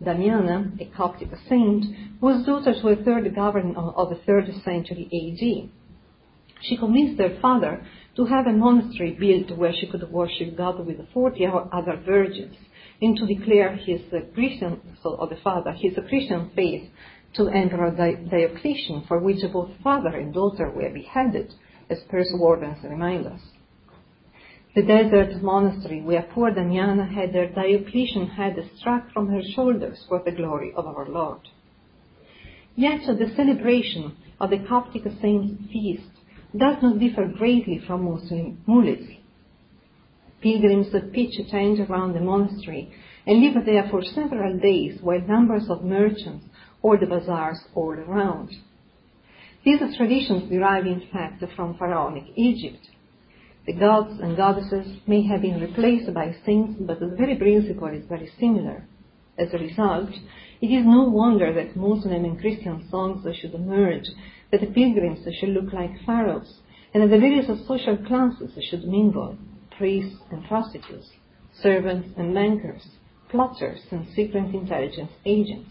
Damiana, 0.00 0.80
a 0.80 0.84
Coptic 0.96 1.30
saint, 1.48 1.84
was 2.20 2.46
daughter 2.46 2.74
to 2.80 2.88
a 2.90 2.96
third 2.96 3.34
governor 3.34 3.76
of 3.76 4.10
the 4.10 4.20
third 4.24 4.46
century 4.64 5.08
AD. 5.12 5.68
She 6.62 6.76
convinced 6.76 7.20
her 7.20 7.38
father 7.40 7.84
to 8.20 8.26
have 8.26 8.46
a 8.46 8.52
monastery 8.52 9.16
built 9.18 9.58
where 9.58 9.72
she 9.72 9.86
could 9.86 10.12
worship 10.12 10.54
God 10.54 10.86
with 10.86 10.98
40 11.14 11.46
other 11.72 12.02
virgins 12.04 12.54
and 13.00 13.16
to 13.16 13.26
declare 13.26 13.74
his 13.76 14.02
uh, 14.12 14.18
Christian, 14.34 14.78
so 15.02 15.14
of 15.14 15.30
the 15.30 15.38
father, 15.42 15.72
his 15.72 15.94
Christian 16.06 16.50
faith 16.54 16.90
to 17.36 17.48
Emperor 17.48 17.90
Diocletian, 17.90 19.04
for 19.08 19.20
which 19.20 19.38
both 19.50 19.70
father 19.82 20.10
and 20.10 20.34
daughter 20.34 20.70
were 20.70 20.90
beheaded, 20.90 21.54
as 21.88 22.00
Piers 22.10 22.30
wardens 22.34 22.84
reminds 22.84 23.26
us. 23.26 23.40
The 24.74 24.82
desert 24.82 25.42
monastery 25.42 26.02
where 26.02 26.28
poor 26.34 26.50
Damiana 26.50 27.10
had 27.10 27.34
her 27.34 27.46
Diocletian 27.46 28.26
head 28.26 28.58
struck 28.76 29.10
from 29.14 29.28
her 29.28 29.40
shoulders 29.54 30.04
for 30.10 30.20
the 30.22 30.32
glory 30.32 30.74
of 30.76 30.86
our 30.86 31.08
Lord. 31.08 31.40
Yet 32.76 33.00
the 33.06 33.32
celebration 33.34 34.14
of 34.38 34.50
the 34.50 34.58
Coptic 34.58 35.04
saint's 35.22 35.72
feast 35.72 36.19
does 36.56 36.76
not 36.82 36.98
differ 36.98 37.26
greatly 37.26 37.80
from 37.86 38.04
Muslim 38.04 38.62
Moulids. 38.66 39.08
Pilgrims 40.40 40.88
pitch 41.12 41.38
a 41.38 41.50
tent 41.50 41.80
around 41.80 42.14
the 42.14 42.20
monastery 42.20 42.92
and 43.26 43.42
live 43.42 43.64
there 43.64 43.86
for 43.90 44.02
several 44.02 44.58
days 44.58 44.98
while 45.02 45.20
numbers 45.20 45.68
of 45.68 45.84
merchants 45.84 46.46
hold 46.80 47.00
the 47.00 47.06
bazaars 47.06 47.60
all 47.74 47.92
around. 47.92 48.50
These 49.64 49.96
traditions 49.96 50.48
derive 50.48 50.86
in 50.86 51.02
fact 51.12 51.44
from 51.54 51.76
pharaonic 51.76 52.24
Egypt. 52.34 52.88
The 53.66 53.74
gods 53.74 54.18
and 54.20 54.36
goddesses 54.36 54.96
may 55.06 55.22
have 55.26 55.42
been 55.42 55.60
replaced 55.60 56.12
by 56.14 56.34
saints, 56.46 56.80
but 56.80 56.98
the 56.98 57.14
very 57.18 57.36
principle 57.36 57.88
is 57.88 58.06
very 58.08 58.30
similar. 58.40 58.86
As 59.38 59.52
a 59.52 59.58
result, 59.58 60.10
it 60.62 60.66
is 60.66 60.84
no 60.86 61.10
wonder 61.10 61.52
that 61.52 61.76
Muslim 61.76 62.24
and 62.24 62.40
Christian 62.40 62.88
songs 62.90 63.24
should 63.36 63.54
merge, 63.60 64.06
that 64.50 64.60
the 64.60 64.66
pilgrims 64.66 65.26
should 65.38 65.50
look 65.50 65.72
like 65.72 66.04
pharaohs, 66.04 66.60
and 66.92 67.02
that 67.02 67.10
the 67.10 67.20
various 67.20 67.46
social 67.66 67.96
classes 67.96 68.52
should 68.68 68.84
mingle 68.84 69.36
priests 69.76 70.20
and 70.30 70.44
prostitutes, 70.46 71.10
servants 71.62 72.08
and 72.16 72.34
bankers, 72.34 72.86
plotters 73.30 73.80
and 73.90 74.06
secret 74.14 74.54
intelligence 74.54 75.12
agents. 75.24 75.70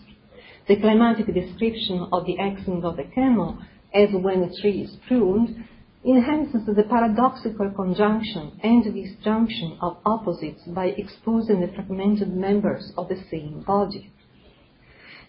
The 0.68 0.78
climatic 0.78 1.34
description 1.34 2.08
of 2.12 2.26
the 2.26 2.40
axing 2.40 2.84
of 2.84 2.98
the 2.98 3.04
camel 3.04 3.60
as 3.94 4.10
when 4.12 4.44
a 4.44 4.62
tree 4.62 4.82
is 4.82 4.96
pruned 5.08 5.66
enhances 6.06 6.66
the 6.66 6.84
paradoxical 6.84 7.72
conjunction 7.72 8.52
and 8.64 8.84
disjunction 8.84 9.78
of 9.82 9.98
opposites 10.06 10.64
by 10.68 10.88
exposing 10.98 11.60
the 11.60 11.68
fragmented 11.68 12.34
members 12.34 12.94
of 12.98 13.10
the 13.10 13.22
same 13.30 13.62
body. 13.68 14.12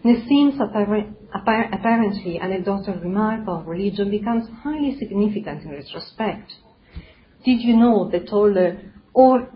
Nassim's 0.02 0.58
apparently 0.58 2.38
anecdotal 2.40 2.94
remark 2.94 3.46
on 3.46 3.66
religion 3.66 4.10
becomes 4.10 4.48
highly 4.62 4.96
significant 4.98 5.62
in 5.62 5.70
retrospect. 5.72 6.52
Did 7.44 7.60
you 7.60 7.76
know 7.76 8.08
that 8.10 8.32
all, 8.32 8.50
all 9.12 9.46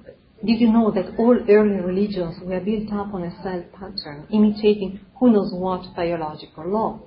did 0.45 0.61
you 0.61 0.71
know 0.71 0.91
that 0.91 1.19
all 1.19 1.39
early 1.49 1.81
religions 1.81 2.37
were 2.43 2.61
built 2.61 2.93
up 2.93 3.15
on 3.15 3.23
a 3.23 3.43
cell 3.43 3.65
pattern, 3.73 4.27
imitating 4.31 5.01
who 5.19 5.33
knows 5.33 5.51
what 5.55 5.97
biological 5.97 6.69
law? 6.69 7.01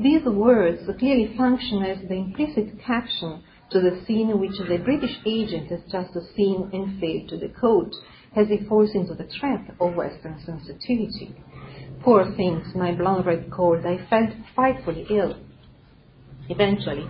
These 0.00 0.24
words 0.24 0.82
clearly 0.98 1.32
function 1.36 1.84
as 1.84 2.08
the 2.08 2.14
implicit 2.14 2.80
caption 2.84 3.44
to 3.70 3.80
the 3.80 4.04
scene 4.04 4.36
which 4.40 4.58
the 4.68 4.78
British 4.78 5.16
agent 5.24 5.70
has 5.70 5.80
just 5.92 6.12
seen 6.34 6.70
and 6.72 7.00
failed 7.00 7.28
to 7.28 7.38
decode 7.38 7.94
as 8.34 8.48
he 8.48 8.66
falls 8.68 8.90
into 8.94 9.14
the 9.14 9.28
trap 9.38 9.74
of 9.80 9.94
Western 9.94 10.40
sensitivity. 10.44 11.34
Poor 12.06 12.32
things, 12.36 12.72
my 12.76 12.92
blood 12.92 13.26
red 13.26 13.50
cold, 13.50 13.84
I 13.84 13.98
felt 14.08 14.30
frightfully 14.54 15.08
ill. 15.10 15.34
Eventually, 16.48 17.04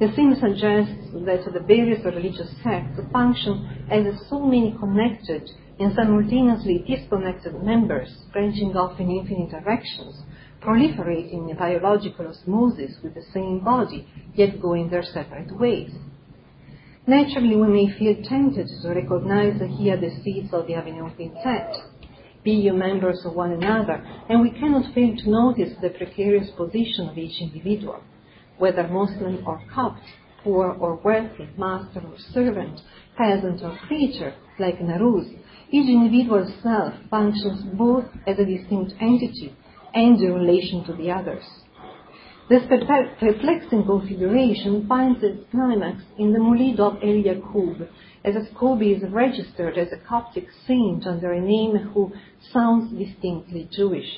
the 0.00 0.10
theme 0.16 0.34
suggests 0.34 1.12
that 1.12 1.44
the 1.52 1.60
various 1.60 2.04
religious 2.04 2.50
sects 2.60 2.98
function 3.12 3.86
as 3.88 4.02
so 4.28 4.40
many 4.40 4.74
connected 4.76 5.48
and 5.78 5.94
simultaneously 5.94 6.84
disconnected 6.84 7.62
members 7.62 8.08
branching 8.32 8.76
off 8.76 8.98
in 8.98 9.12
infinite 9.12 9.52
directions, 9.52 10.20
proliferating 10.60 11.48
in 11.48 11.56
biological 11.56 12.26
osmosis 12.26 12.96
with 13.04 13.14
the 13.14 13.22
same 13.32 13.60
body, 13.60 14.04
yet 14.34 14.60
going 14.60 14.90
their 14.90 15.04
separate 15.04 15.56
ways. 15.60 15.92
Naturally, 17.06 17.54
we 17.54 17.68
may 17.68 17.88
feel 17.96 18.16
tempted 18.24 18.66
to 18.82 18.88
recognize 18.88 19.60
here 19.78 19.96
the 19.96 20.10
seeds 20.24 20.52
of 20.52 20.66
the 20.66 20.74
Avignon 20.74 21.12
Quintet, 21.14 21.76
be 22.44 22.52
you 22.52 22.72
members 22.72 23.20
of 23.24 23.34
one 23.34 23.52
another, 23.52 24.04
and 24.28 24.40
we 24.40 24.50
cannot 24.50 24.94
fail 24.94 25.14
to 25.16 25.30
notice 25.30 25.74
the 25.80 25.90
precarious 25.90 26.50
position 26.56 27.08
of 27.08 27.18
each 27.18 27.40
individual 27.40 28.00
whether 28.60 28.86
Muslim 28.86 29.42
or 29.46 29.60
Copt, 29.74 30.02
poor 30.44 30.76
or 30.78 30.96
wealthy, 31.02 31.48
master 31.56 32.00
or 32.00 32.16
servant, 32.32 32.78
peasant 33.16 33.62
or 33.62 33.76
creature, 33.88 34.34
like 34.58 34.78
Narouz, 34.78 35.26
each 35.70 35.88
individual 35.88 36.46
self 36.62 36.92
functions 37.08 37.62
both 37.76 38.04
as 38.26 38.38
a 38.38 38.44
distinct 38.44 38.92
entity 39.00 39.56
and 39.94 40.20
in 40.20 40.34
relation 40.34 40.84
to 40.84 40.92
the 40.92 41.10
others. 41.10 41.44
This 42.50 42.62
perplexing 42.68 43.84
configuration 43.86 44.86
finds 44.86 45.22
its 45.22 45.42
climax 45.50 46.02
in 46.18 46.32
the 46.32 46.38
Mulid 46.38 46.80
of 46.80 46.96
El 47.02 47.22
Yaqub, 47.22 47.88
as 48.24 48.36
a 48.36 48.46
Scobie 48.52 48.96
is 48.96 49.10
registered 49.10 49.78
as 49.78 49.88
a 49.92 49.96
Coptic 49.96 50.46
saint 50.66 51.06
under 51.06 51.32
a 51.32 51.40
name 51.40 51.76
who 51.76 52.12
sounds 52.52 52.92
distinctly 52.96 53.68
Jewish 53.72 54.08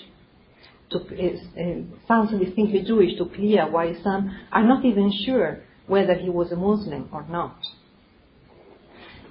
to, 0.91 0.99
uh, 0.99 2.07
sounds 2.07 2.31
distinctly 2.33 2.83
Jewish 2.83 3.17
to 3.19 3.27
Clea, 3.27 3.63
while 3.71 3.95
some 4.03 4.37
are 4.51 4.65
not 4.65 4.85
even 4.85 5.13
sure 5.25 5.63
whether 5.87 6.15
he 6.15 6.31
was 6.31 6.53
a 6.53 6.57
Muslim 6.57 7.09
or 7.13 7.27
not. 7.29 7.57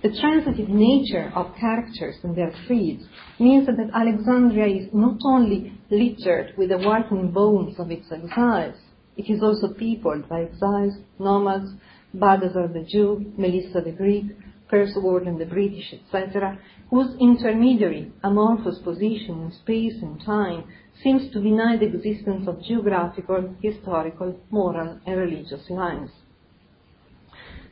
The 0.02 0.18
transitive 0.20 0.68
nature 0.68 1.32
of 1.36 1.56
characters 1.60 2.16
and 2.24 2.36
their 2.36 2.52
creeds 2.66 3.04
means 3.40 3.68
that 3.68 3.92
Alexandria 3.94 4.66
is 4.66 4.90
not 4.94 5.20
only 5.24 5.80
littered 5.92 6.54
with 6.58 6.70
the 6.70 6.80
whitening 6.80 7.32
bones 7.32 7.78
of 7.78 7.92
its 7.92 8.12
exiles, 8.12 8.78
it 9.16 9.30
is 9.30 9.44
also 9.44 9.74
peopled 9.74 10.28
by 10.28 10.44
exiles, 10.44 10.96
nomads, 11.20 11.72
Balthazar 12.14 12.68
the 12.68 12.84
Jew, 12.84 13.32
Melissa 13.38 13.82
the 13.82 13.92
Greek, 13.92 14.26
Piers 14.72 14.96
and 14.96 15.38
the 15.38 15.46
British, 15.46 15.94
etc., 15.94 16.58
whose 16.90 17.16
intermediary 17.20 18.12
amorphous 18.24 18.80
position 18.80 19.44
in 19.44 19.52
space 19.52 20.02
and 20.02 20.24
time 20.26 20.64
seems 21.04 21.32
to 21.34 21.42
deny 21.42 21.76
the 21.78 21.88
existence 21.88 22.48
of 22.48 22.64
geographical, 22.64 23.54
historical, 23.62 24.40
moral, 24.50 24.98
and 25.06 25.18
religious 25.18 25.70
lines. 25.70 26.10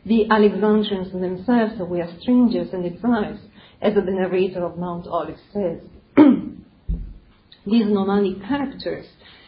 The 0.05 0.29
Alexandrians 0.29 1.11
themselves 1.13 1.73
were 1.79 2.07
strangers 2.19 2.73
and 2.73 2.85
exiles, 2.85 3.39
as 3.81 3.95
the 3.95 4.01
narrator 4.01 4.65
of 4.65 4.77
Mountolive 4.77 5.37
says. 5.53 5.81
These 7.65 7.87
nomadic 7.87 8.41
characters, 8.43 9.05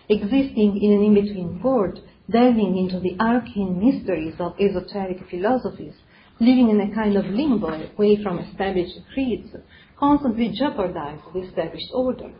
existing 0.08 0.82
in 0.82 0.92
an 0.94 1.04
in-between 1.04 1.62
world, 1.62 2.00
delving 2.30 2.78
into 2.78 3.00
the 3.00 3.18
arcane 3.20 3.80
mysteries 3.80 4.36
of 4.40 4.56
esoteric 4.60 5.30
philosophies, 5.30 5.96
living 6.42 6.70
in 6.70 6.82
a 6.82 6.96
kind 6.96 7.16
of 7.16 7.26
limbo 7.26 7.68
away 7.68 8.18
from 8.24 8.40
established 8.40 8.98
creeds, 9.14 9.56
constantly 9.96 10.50
jeopardize 10.50 11.20
the 11.34 11.42
established 11.42 11.92
order. 11.94 12.32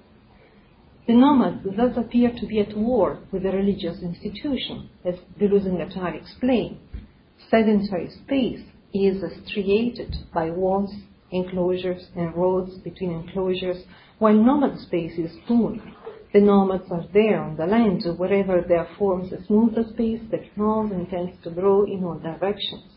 The 1.06 1.14
nomads 1.14 1.64
thus 1.78 1.96
appear 1.96 2.32
to 2.32 2.48
be 2.48 2.60
at 2.60 2.76
war 2.76 3.20
with 3.32 3.44
the 3.44 3.52
religious 3.52 4.02
institution, 4.02 4.90
as 5.06 5.16
Deleuze 5.40 5.68
and 5.68 5.78
Guattari 5.78 6.20
explain. 6.20 6.80
Sedentary 7.50 8.10
space 8.10 8.64
is 8.92 9.24
striated 9.46 10.16
by 10.34 10.50
walls, 10.50 10.92
enclosures 11.32 12.08
and 12.16 12.36
roads 12.36 12.80
between 12.80 13.12
enclosures, 13.12 13.84
while 14.18 14.34
nomad 14.34 14.80
space 14.80 15.20
is 15.20 15.32
smooth. 15.46 15.80
The 16.34 16.42
nomads 16.42 16.92
are 16.92 17.06
there 17.14 17.40
on 17.40 17.56
the 17.56 17.68
land 17.68 18.04
wherever 18.18 18.66
there 18.68 18.88
forms 18.98 19.32
a 19.32 19.46
smoother 19.46 19.84
space 19.94 20.22
that 20.32 20.56
grows 20.56 20.92
and 20.92 21.08
tends 21.08 21.40
to 21.44 21.52
grow 21.52 21.84
in 21.84 22.04
all 22.04 22.18
directions. 22.18 22.91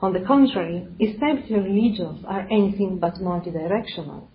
On 0.00 0.12
the 0.12 0.20
contrary, 0.20 0.86
established 1.00 1.50
religions 1.50 2.24
are 2.26 2.46
anything 2.50 2.98
but 3.00 3.14
multidirectional. 3.14 4.28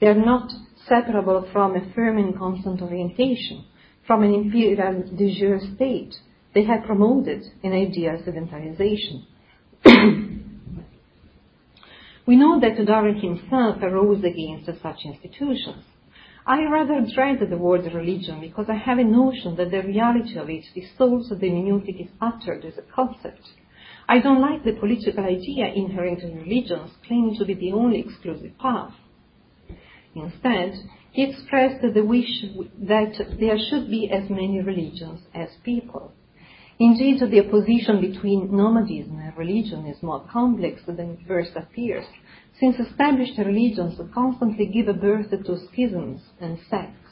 They 0.00 0.06
are 0.06 0.14
not 0.14 0.52
separable 0.86 1.48
from 1.52 1.74
a 1.74 1.92
firm 1.92 2.18
and 2.18 2.38
constant 2.38 2.80
orientation, 2.80 3.64
from 4.06 4.22
an 4.22 4.32
imperial 4.32 5.02
de 5.16 5.34
jure 5.34 5.60
state. 5.74 6.14
They 6.54 6.64
have 6.64 6.84
promoted 6.84 7.42
an 7.64 7.72
ideal 7.72 8.22
sedentarization. 8.24 9.24
we 12.26 12.36
know 12.36 12.60
that 12.60 12.76
Durrell 12.76 13.20
himself 13.20 13.82
arose 13.82 14.22
against 14.22 14.70
such 14.80 15.04
institutions. 15.04 15.84
I 16.46 16.64
rather 16.64 17.04
dread 17.12 17.40
the 17.40 17.58
word 17.58 17.92
religion 17.92 18.40
because 18.40 18.66
I 18.70 18.76
have 18.76 18.98
a 18.98 19.04
notion 19.04 19.56
that 19.56 19.70
the 19.70 19.82
reality 19.82 20.38
of 20.38 20.48
it 20.48 20.64
dissolves 20.74 21.28
the 21.28 21.34
hermeneutic 21.34 22.00
is 22.00 22.08
uttered 22.20 22.64
as 22.64 22.78
a 22.78 22.82
concept. 22.82 23.42
I 24.10 24.20
don't 24.20 24.40
like 24.40 24.64
the 24.64 24.72
political 24.72 25.22
idea 25.22 25.66
inherent 25.66 26.22
in 26.22 26.38
religions 26.38 26.92
claiming 27.06 27.36
to 27.38 27.44
be 27.44 27.52
the 27.52 27.72
only 27.72 28.00
exclusive 28.00 28.56
path. 28.58 28.94
Instead, 30.14 30.74
he 31.12 31.24
expressed 31.24 31.82
the 31.82 32.02
wish 32.02 32.46
that 32.80 33.36
there 33.38 33.58
should 33.58 33.90
be 33.90 34.10
as 34.10 34.30
many 34.30 34.62
religions 34.62 35.20
as 35.34 35.50
people. 35.62 36.12
Indeed, 36.78 37.20
the 37.20 37.46
opposition 37.46 38.00
between 38.00 38.56
nomadism 38.56 39.18
and 39.18 39.36
religion 39.36 39.84
is 39.84 40.02
more 40.02 40.24
complex 40.32 40.80
than 40.86 41.00
it 41.10 41.18
first 41.26 41.50
appears, 41.54 42.06
since 42.58 42.78
established 42.78 43.36
religions 43.36 44.00
constantly 44.14 44.66
give 44.66 44.86
birth 45.00 45.30
to 45.30 45.58
schisms 45.70 46.22
and 46.40 46.58
sects. 46.70 47.10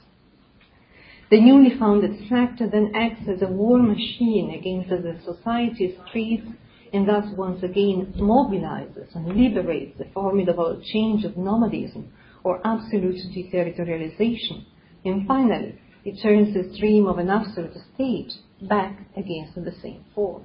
The 1.31 1.43
newly 1.43 1.77
founded 1.77 2.27
sect 2.29 2.61
then 2.71 2.93
acts 2.95 3.29
as 3.29 3.43
a 3.43 3.49
war 3.49 3.83
machine 3.83 4.51
against 4.51 4.89
the 4.89 5.19
society's 5.25 5.97
creeds 6.11 6.47
and 6.93 7.09
thus 7.09 7.27
once 7.37 7.63
again 7.63 8.15
mobilizes 8.17 9.15
and 9.15 9.29
liberates 9.29 9.99
the 9.99 10.07
formidable 10.15 10.81
change 10.93 11.25
of 11.25 11.37
nomadism 11.37 12.13
or 12.45 12.61
absolute 12.65 13.17
deterritorialization. 13.35 14.65
And 15.05 15.27
finally, 15.27 15.79
it 16.05 16.21
turns 16.23 16.55
the 16.55 16.75
stream 16.75 17.07
of 17.07 17.19
an 17.19 17.31
absolute 17.31 17.75
state 17.95 18.33
back 18.69 18.99
against 19.17 19.55
the 19.57 19.75
same 19.83 20.05
form. 20.15 20.45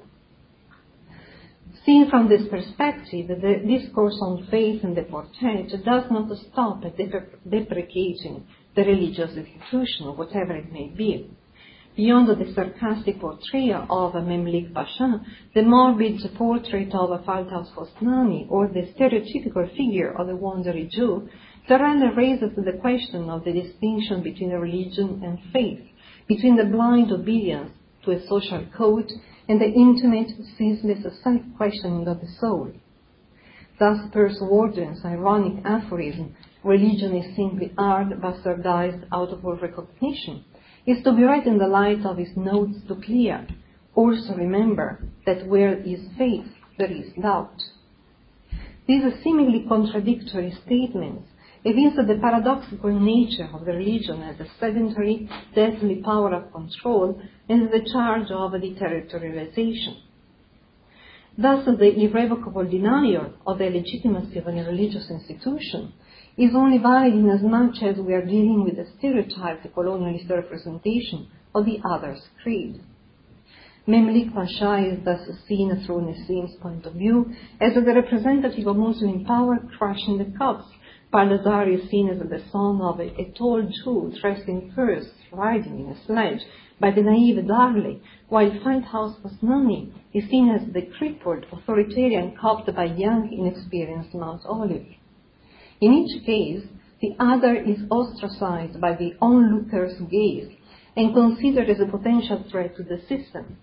Seen 1.86 2.10
from 2.10 2.29
this 2.29 2.48
perspective, 2.50 3.27
the 3.27 3.62
discourse 3.67 4.17
on 4.21 4.48
faith 4.51 4.83
and 4.83 4.95
the 4.95 5.03
quartet 5.03 5.69
does 5.83 6.03
not 6.12 6.29
stop 6.51 6.83
at 6.86 6.98
deprecating 6.98 8.45
the 8.75 8.83
religious 8.83 9.31
institution, 9.36 10.15
whatever 10.17 10.55
it 10.55 10.71
may 10.71 10.88
be. 10.95 11.29
Beyond 11.93 12.29
the 12.29 12.53
sarcastic 12.53 13.19
portrayal 13.19 13.86
of 13.89 14.15
a 14.15 14.21
Memlik 14.21 14.74
Pasha, 14.74 15.19
the 15.53 15.62
morbid 15.62 16.21
portrait 16.38 16.95
of 16.95 17.25
Faltaus 17.25 17.69
Hosnani, 17.75 18.48
or 18.50 18.69
the 18.69 18.88
stereotypical 18.93 19.69
figure 19.75 20.12
of 20.17 20.27
the 20.27 20.36
wandering 20.38 20.89
Jew, 20.89 21.27
Durrell 21.67 22.15
raises 22.15 22.55
the 22.55 22.77
question 22.79 23.29
of 23.29 23.43
the 23.43 23.51
distinction 23.51 24.24
between 24.24 24.51
religion 24.51 25.21
and 25.21 25.38
faith, 25.51 25.81
between 26.27 26.55
the 26.55 26.63
blind 26.63 27.12
obedience 27.12 27.71
to 28.05 28.12
a 28.12 28.25
social 28.25 28.65
code 28.74 29.12
and 29.50 29.60
the 29.60 29.69
intimate, 29.69 30.31
ceaseless 30.57 31.03
self-questioning 31.24 32.07
of 32.07 32.21
the 32.21 32.27
soul. 32.39 32.71
Thus, 33.79 34.00
Pursewarden's 34.13 35.03
ironic 35.03 35.65
aphorism, 35.65 36.36
religion 36.63 37.17
is 37.17 37.36
simply 37.36 37.74
art 37.77 38.10
bastardized 38.21 39.03
out 39.12 39.29
of 39.29 39.45
all 39.45 39.57
recognition, 39.57 40.45
is 40.85 41.03
to 41.03 41.11
be 41.13 41.23
read 41.23 41.45
in 41.45 41.57
the 41.57 41.67
light 41.67 42.05
of 42.05 42.17
his 42.17 42.35
notes 42.35 42.77
to 42.88 42.95
Clea. 42.95 43.47
Also 43.95 44.35
remember 44.35 45.00
that 45.25 45.47
where 45.47 45.75
is 45.75 46.00
faith, 46.17 46.48
there 46.77 46.91
is 46.91 47.11
doubt. 47.22 47.61
These 48.87 49.03
seemingly 49.24 49.65
contradictory 49.67 50.51
statements 50.65 51.27
evince 51.63 51.96
the 51.96 52.17
paradoxical 52.20 53.00
nature 53.00 53.50
of 53.53 53.65
the 53.65 53.74
religion 53.74 54.24
as 54.24 54.39
a 54.39 54.48
sedentary, 54.59 55.29
deadly 55.53 56.01
power 56.03 56.33
of 56.33 56.51
control 56.51 57.22
and 57.48 57.72
the 57.72 57.87
charge 57.94 58.31
of 58.31 58.51
deterritorialization. 58.51 59.98
Thus, 61.37 61.65
the 61.65 61.96
irrevocable 61.96 62.65
denial 62.65 63.33
of 63.46 63.59
the 63.59 63.70
legitimacy 63.70 64.39
of 64.39 64.48
a 64.48 64.51
religious 64.51 65.09
institution 65.09 65.94
is 66.37 66.55
only 66.55 66.77
valid 66.77 67.13
in 67.13 67.29
as 67.29 67.41
much 67.41 67.83
as 67.83 67.98
we 67.98 68.13
are 68.13 68.25
dealing 68.25 68.63
with 68.63 68.79
a 68.79 68.89
stereotyped 68.98 69.67
colonialist 69.75 70.29
representation 70.29 71.27
of 71.53 71.65
the 71.65 71.79
other's 71.83 72.22
creed. 72.41 72.81
Memlik 73.87 74.33
Pasha 74.33 74.77
is 74.77 75.03
thus 75.03 75.27
seen 75.48 75.83
through 75.85 76.01
Nassim's 76.01 76.55
point 76.61 76.85
of 76.85 76.94
view 76.94 77.33
as 77.59 77.74
the 77.74 77.81
representative 77.81 78.67
of 78.67 78.77
Muslim 78.77 79.25
power 79.25 79.57
crushing 79.77 80.20
the 80.20 80.37
Copts. 80.37 80.67
Balthazar 81.11 81.70
is 81.70 81.89
seen 81.89 82.07
as 82.07 82.20
the 82.20 82.41
son 82.51 82.79
of 82.81 83.00
a, 83.00 83.07
a 83.20 83.33
tall 83.37 83.61
Jew 83.63 84.13
dressed 84.22 84.48
in 84.48 84.72
furs, 84.74 85.07
riding 85.31 85.79
in 85.79 85.87
a 85.87 86.05
sledge 86.05 86.41
by 86.79 86.91
the 86.91 87.01
naive 87.01 87.46
Darley, 87.46 88.01
while 88.29 88.51
Faltaus 88.63 89.20
Hosnani 89.22 89.91
is 90.13 90.29
seen 90.29 90.50
as 90.50 90.72
the 90.74 90.83
crippled 90.98 91.46
authoritarian 91.51 92.37
Copt 92.39 92.74
by 92.74 92.85
young, 92.85 93.33
inexperienced 93.33 94.13
Mountolive. 94.13 94.96
In 95.81 95.94
each 95.94 96.24
case, 96.25 96.63
the 97.01 97.15
other 97.20 97.55
is 97.55 97.79
ostracized 97.89 98.79
by 98.79 98.94
the 98.94 99.15
onlooker's 99.20 100.00
gaze 100.11 100.51
and 100.96 101.13
considered 101.13 101.70
as 101.70 101.79
a 101.79 101.85
potential 101.85 102.46
threat 102.51 102.77
to 102.77 102.83
the 102.83 103.00
system. 103.09 103.57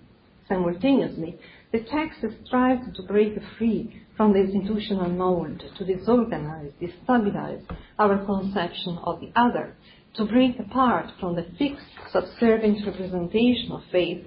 Simultaneously, 0.48 1.38
the 1.70 1.80
text 1.80 2.24
strives 2.44 2.82
to 2.96 3.02
break 3.04 3.38
free 3.56 4.02
from 4.16 4.32
the 4.32 4.40
institutional 4.40 5.10
mold, 5.10 5.62
to 5.76 5.84
disorganize, 5.84 6.72
destabilize 6.80 7.62
our 8.00 8.24
conception 8.24 8.98
of 9.04 9.20
the 9.20 9.30
other, 9.36 9.76
to 10.14 10.24
break 10.24 10.58
apart 10.58 11.06
from 11.20 11.36
the 11.36 11.46
fixed, 11.56 11.86
subservient 12.10 12.84
representation 12.84 13.70
of 13.70 13.82
faith 13.92 14.24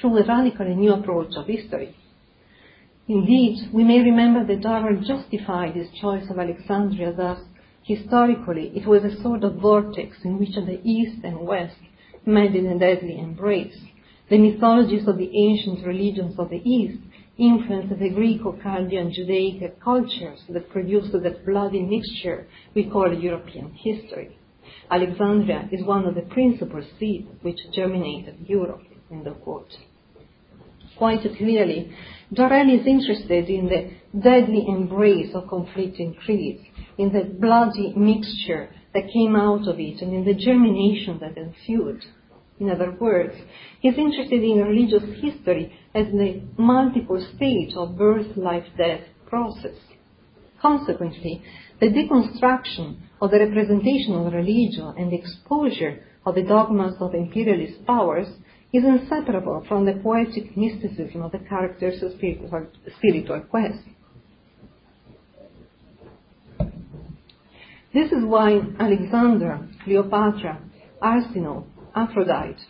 through 0.00 0.18
a 0.18 0.24
radically 0.24 0.76
new 0.76 0.92
approach 0.92 1.34
of 1.36 1.46
history. 1.46 1.96
Indeed, 3.06 3.68
we 3.70 3.84
may 3.84 3.98
remember 3.98 4.44
that 4.44 4.62
Durrell 4.62 5.02
justified 5.02 5.74
his 5.74 5.90
choice 6.00 6.30
of 6.30 6.38
Alexandria 6.38 7.12
thus. 7.12 7.38
Historically, 7.82 8.72
it 8.74 8.86
was 8.86 9.04
a 9.04 9.20
sort 9.20 9.44
of 9.44 9.56
vortex 9.56 10.16
in 10.24 10.38
which 10.38 10.54
the 10.54 10.80
East 10.82 11.22
and 11.22 11.46
West 11.46 11.76
met 12.24 12.56
in 12.56 12.66
a 12.66 12.78
deadly 12.78 13.18
embrace. 13.18 13.76
The 14.30 14.38
mythologies 14.38 15.06
of 15.06 15.18
the 15.18 15.30
ancient 15.36 15.86
religions 15.86 16.38
of 16.38 16.48
the 16.48 16.62
East 16.64 16.98
influenced 17.36 17.98
the 17.98 18.08
Greco-Chaldean 18.08 19.12
Judaic 19.12 19.78
cultures 19.80 20.40
that 20.48 20.70
produced 20.70 21.12
that 21.12 21.44
bloody 21.44 21.82
mixture 21.82 22.46
we 22.74 22.88
call 22.88 23.12
European 23.12 23.72
history. 23.72 24.38
Alexandria 24.90 25.68
is 25.70 25.84
one 25.84 26.06
of 26.06 26.14
the 26.14 26.22
principal 26.22 26.82
seeds 26.98 27.28
which 27.42 27.58
germinated 27.74 28.36
Europe. 28.46 28.84
End 29.10 29.26
of 29.26 29.42
quote. 29.42 29.76
Quite 30.96 31.22
clearly, 31.36 31.90
Durrell 32.32 32.70
is 32.70 32.86
interested 32.86 33.48
in 33.48 33.66
the 33.66 33.90
deadly 34.18 34.64
embrace 34.68 35.34
of 35.34 35.48
conflicting 35.48 36.14
creeds, 36.14 36.62
in 36.98 37.12
the 37.12 37.24
bloody 37.24 37.92
mixture 37.96 38.68
that 38.94 39.12
came 39.12 39.34
out 39.34 39.66
of 39.66 39.80
it, 39.80 40.00
and 40.00 40.14
in 40.14 40.24
the 40.24 40.34
germination 40.34 41.18
that 41.18 41.36
ensued. 41.36 42.04
In 42.60 42.70
other 42.70 42.96
words, 43.00 43.34
he 43.80 43.88
is 43.88 43.98
interested 43.98 44.42
in 44.42 44.62
religious 44.62 45.02
history 45.20 45.76
as 45.94 46.06
the 46.06 46.40
multiple 46.56 47.20
stage 47.34 47.74
of 47.74 47.98
birth, 47.98 48.36
life, 48.36 48.66
death 48.78 49.02
process. 49.26 49.76
Consequently, 50.62 51.42
the 51.80 51.88
deconstruction 51.88 52.96
of 53.20 53.32
the 53.32 53.40
representation 53.40 54.14
of 54.14 54.32
religion 54.32 54.94
and 54.96 55.10
the 55.10 55.16
exposure 55.16 56.04
of 56.24 56.36
the 56.36 56.42
dogmas 56.42 56.94
of 57.00 57.14
imperialist 57.14 57.84
powers 57.84 58.28
is 58.74 58.84
inseparable 58.84 59.64
from 59.68 59.86
the 59.86 59.92
poetic 60.02 60.56
mysticism 60.56 61.22
of 61.22 61.30
the 61.30 61.38
character's 61.38 62.02
spiritual, 62.96 63.40
quest. 63.48 63.78
This 67.92 68.10
is 68.10 68.24
why 68.24 68.60
Alexander, 68.80 69.68
Cleopatra, 69.84 70.60
Arsinoe, 71.00 71.64
Aphrodite, 71.94 72.64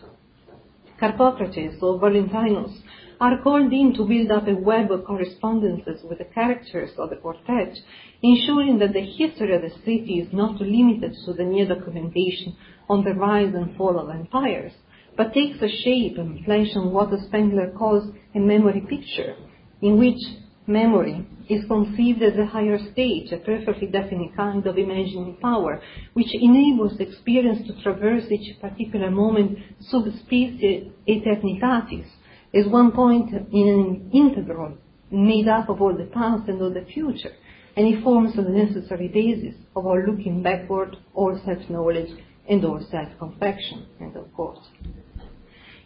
Carpocrates, 1.00 1.78
or 1.80 1.98
Valentinus 1.98 2.82
are 3.18 3.40
called 3.42 3.72
in 3.72 3.94
to 3.94 4.06
build 4.06 4.30
up 4.30 4.46
a 4.46 4.54
web 4.54 4.90
of 4.90 5.06
correspondences 5.06 6.04
with 6.04 6.18
the 6.18 6.24
characters 6.26 6.90
of 6.98 7.08
the 7.08 7.16
quartet, 7.16 7.78
ensuring 8.22 8.78
that 8.78 8.92
the 8.92 9.00
history 9.00 9.54
of 9.56 9.62
the 9.62 9.70
city 9.86 10.20
is 10.20 10.30
not 10.34 10.60
limited 10.60 11.14
to 11.24 11.32
the 11.32 11.44
mere 11.44 11.66
documentation 11.66 12.54
on 12.90 13.02
the 13.04 13.14
rise 13.14 13.54
and 13.54 13.74
fall 13.76 13.98
of 13.98 14.10
empires, 14.10 14.72
but 15.16 15.32
takes 15.32 15.62
a 15.62 15.68
shape 15.68 16.18
and 16.18 16.44
flesh 16.44 16.68
on 16.76 16.92
what 16.92 17.10
Spengler 17.26 17.72
calls 17.76 18.12
a 18.34 18.38
memory 18.38 18.80
picture, 18.80 19.36
in 19.80 19.98
which 19.98 20.18
Memory 20.66 21.26
is 21.50 21.62
conceived 21.66 22.22
as 22.22 22.38
a 22.38 22.46
higher 22.46 22.78
stage, 22.92 23.30
a 23.32 23.36
perfectly 23.36 23.86
definite 23.86 24.34
kind 24.34 24.66
of 24.66 24.78
imagining 24.78 25.36
power, 25.42 25.82
which 26.14 26.34
enables 26.40 26.98
experience 26.98 27.66
to 27.66 27.82
traverse 27.82 28.24
each 28.30 28.58
particular 28.62 29.10
moment 29.10 29.58
sub 29.80 30.04
specie 30.20 30.90
eternitatis, 31.06 32.06
as 32.54 32.66
one 32.66 32.92
point 32.92 33.30
in 33.52 33.68
an 33.68 34.10
integral 34.14 34.78
made 35.10 35.46
up 35.46 35.68
of 35.68 35.82
all 35.82 35.94
the 35.94 36.06
past 36.14 36.48
and 36.48 36.62
all 36.62 36.72
the 36.72 36.86
future, 36.94 37.32
and 37.76 37.86
it 37.86 38.02
forms 38.02 38.34
the 38.34 38.42
necessary 38.42 39.08
basis 39.08 39.54
of 39.76 39.84
all 39.84 40.02
looking 40.02 40.42
backward, 40.42 40.96
all 41.12 41.38
self-knowledge, 41.44 42.08
and 42.48 42.64
all 42.64 42.80
self-confection, 42.90 43.84
and 44.00 44.16
of 44.16 44.32
course. 44.32 44.66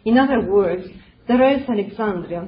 In 0.05 0.17
other 0.17 0.41
words, 0.41 0.87
the 1.27 1.37
Res 1.37 1.67
Alexandria 1.67 2.47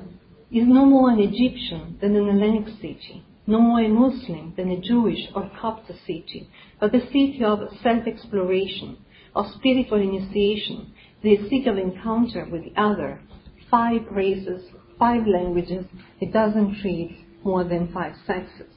is 0.51 0.67
no 0.67 0.85
more 0.85 1.09
an 1.09 1.19
Egyptian 1.19 1.97
than 2.01 2.15
an 2.15 2.27
Hellenic 2.27 2.67
city, 2.77 3.23
no 3.45 3.59
more 3.59 3.81
a 3.81 3.89
Muslim 3.89 4.53
than 4.55 4.71
a 4.71 4.79
Jewish 4.79 5.19
or 5.35 5.51
Coptic 5.59 5.97
city, 6.05 6.49
but 6.79 6.95
a 6.95 7.05
city 7.07 7.41
of 7.43 7.59
self-exploration, 7.83 8.97
of 9.35 9.45
spiritual 9.55 10.01
initiation, 10.01 10.93
the 11.21 11.37
city 11.43 11.65
of 11.67 11.77
encounter 11.77 12.47
with 12.49 12.63
the 12.63 12.81
other, 12.81 13.21
five 13.69 14.01
races, 14.11 14.63
five 14.97 15.25
languages, 15.27 15.85
a 16.21 16.25
dozen 16.25 16.77
creeds, 16.81 17.13
more 17.43 17.63
than 17.63 17.91
five 17.93 18.13
sexes, 18.25 18.73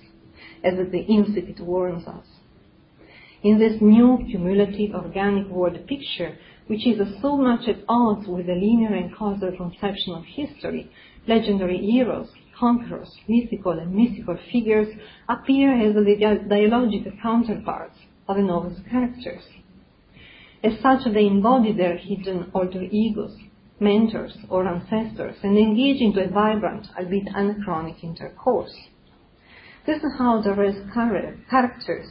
as 0.62 0.74
the 0.90 1.00
Institute 1.00 1.60
warns 1.60 2.06
us. 2.06 2.26
In 3.42 3.58
this 3.58 3.80
new 3.80 4.24
cumulative 4.30 4.94
organic 4.94 5.48
world 5.48 5.78
picture, 5.86 6.38
which 6.66 6.86
is 6.86 6.98
so 7.20 7.36
much 7.36 7.68
at 7.68 7.84
odds 7.88 8.26
with 8.26 8.46
the 8.46 8.54
linear 8.54 8.94
and 8.94 9.14
causal 9.14 9.52
conception 9.56 10.14
of 10.14 10.24
history, 10.24 10.90
legendary 11.26 11.78
heroes, 11.78 12.28
conquerors, 12.58 13.14
mythical 13.28 13.72
and 13.72 13.94
mystical 13.94 14.38
figures 14.50 14.88
appear 15.28 15.74
as 15.76 15.94
the 15.94 16.44
dialogical 16.48 17.12
counterparts 17.20 17.98
of 18.28 18.36
the 18.36 18.42
novel's 18.42 18.78
characters. 18.90 19.42
As 20.62 20.72
such, 20.80 21.12
they 21.12 21.26
embody 21.26 21.72
their 21.72 21.98
hidden 21.98 22.50
alter 22.54 22.82
egos, 22.82 23.36
mentors, 23.80 24.34
or 24.48 24.66
ancestors, 24.66 25.36
and 25.42 25.58
engage 25.58 26.00
into 26.00 26.24
a 26.24 26.28
vibrant, 26.28 26.86
albeit 26.98 27.28
anachronic 27.34 28.02
intercourse. 28.02 28.74
This 29.86 29.98
is 29.98 30.12
how 30.16 30.40
the 30.40 30.54
Res 30.54 30.76
characters, 31.50 32.06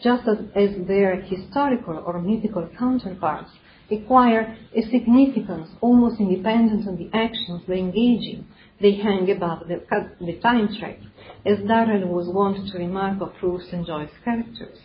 just 0.00 0.28
as 0.28 0.86
their 0.86 1.16
historical 1.22 2.04
or 2.06 2.22
mythical 2.22 2.68
counterparts, 2.78 3.50
acquire 3.90 4.56
a 4.74 4.82
significance 4.82 5.70
almost 5.80 6.20
independent 6.20 6.88
of 6.88 6.98
the 6.98 7.10
actions 7.12 7.62
they 7.66 7.78
engage 7.78 8.22
in. 8.22 8.46
They 8.80 8.96
hang 8.96 9.30
above 9.30 9.68
the, 9.68 9.80
the 10.20 10.38
time 10.40 10.74
track, 10.78 10.98
as 11.44 11.58
Durrell 11.58 12.08
was 12.08 12.28
wont 12.28 12.68
to 12.70 12.78
remark 12.78 13.20
of 13.20 13.34
Proust 13.40 13.72
and 13.72 13.86
Joyce's 13.86 14.14
characters. 14.24 14.78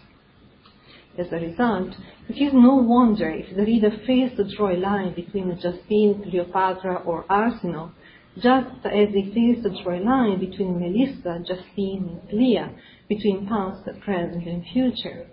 As 1.17 1.27
a 1.31 1.35
result, 1.35 1.89
it 2.29 2.41
is 2.41 2.53
no 2.53 2.75
wonder 2.75 3.29
if 3.29 3.53
the 3.55 3.63
reader 3.63 3.91
fails 4.07 4.31
to 4.37 4.55
draw 4.55 4.71
a 4.71 4.77
line 4.77 5.13
between 5.13 5.59
Justine, 5.59 6.23
Cleopatra, 6.23 7.03
or 7.05 7.25
Arsinoe, 7.29 7.91
just 8.35 8.85
as 8.85 9.09
he 9.09 9.31
fails 9.33 9.63
to 9.63 9.83
draw 9.83 9.97
a 9.97 9.99
line 9.99 10.39
between 10.39 10.79
Melissa, 10.79 11.43
Justine, 11.45 12.21
and 12.29 12.39
Leah, 12.39 12.71
between 13.09 13.45
past, 13.45 13.83
present, 14.05 14.47
and 14.47 14.63
future. 14.71 15.27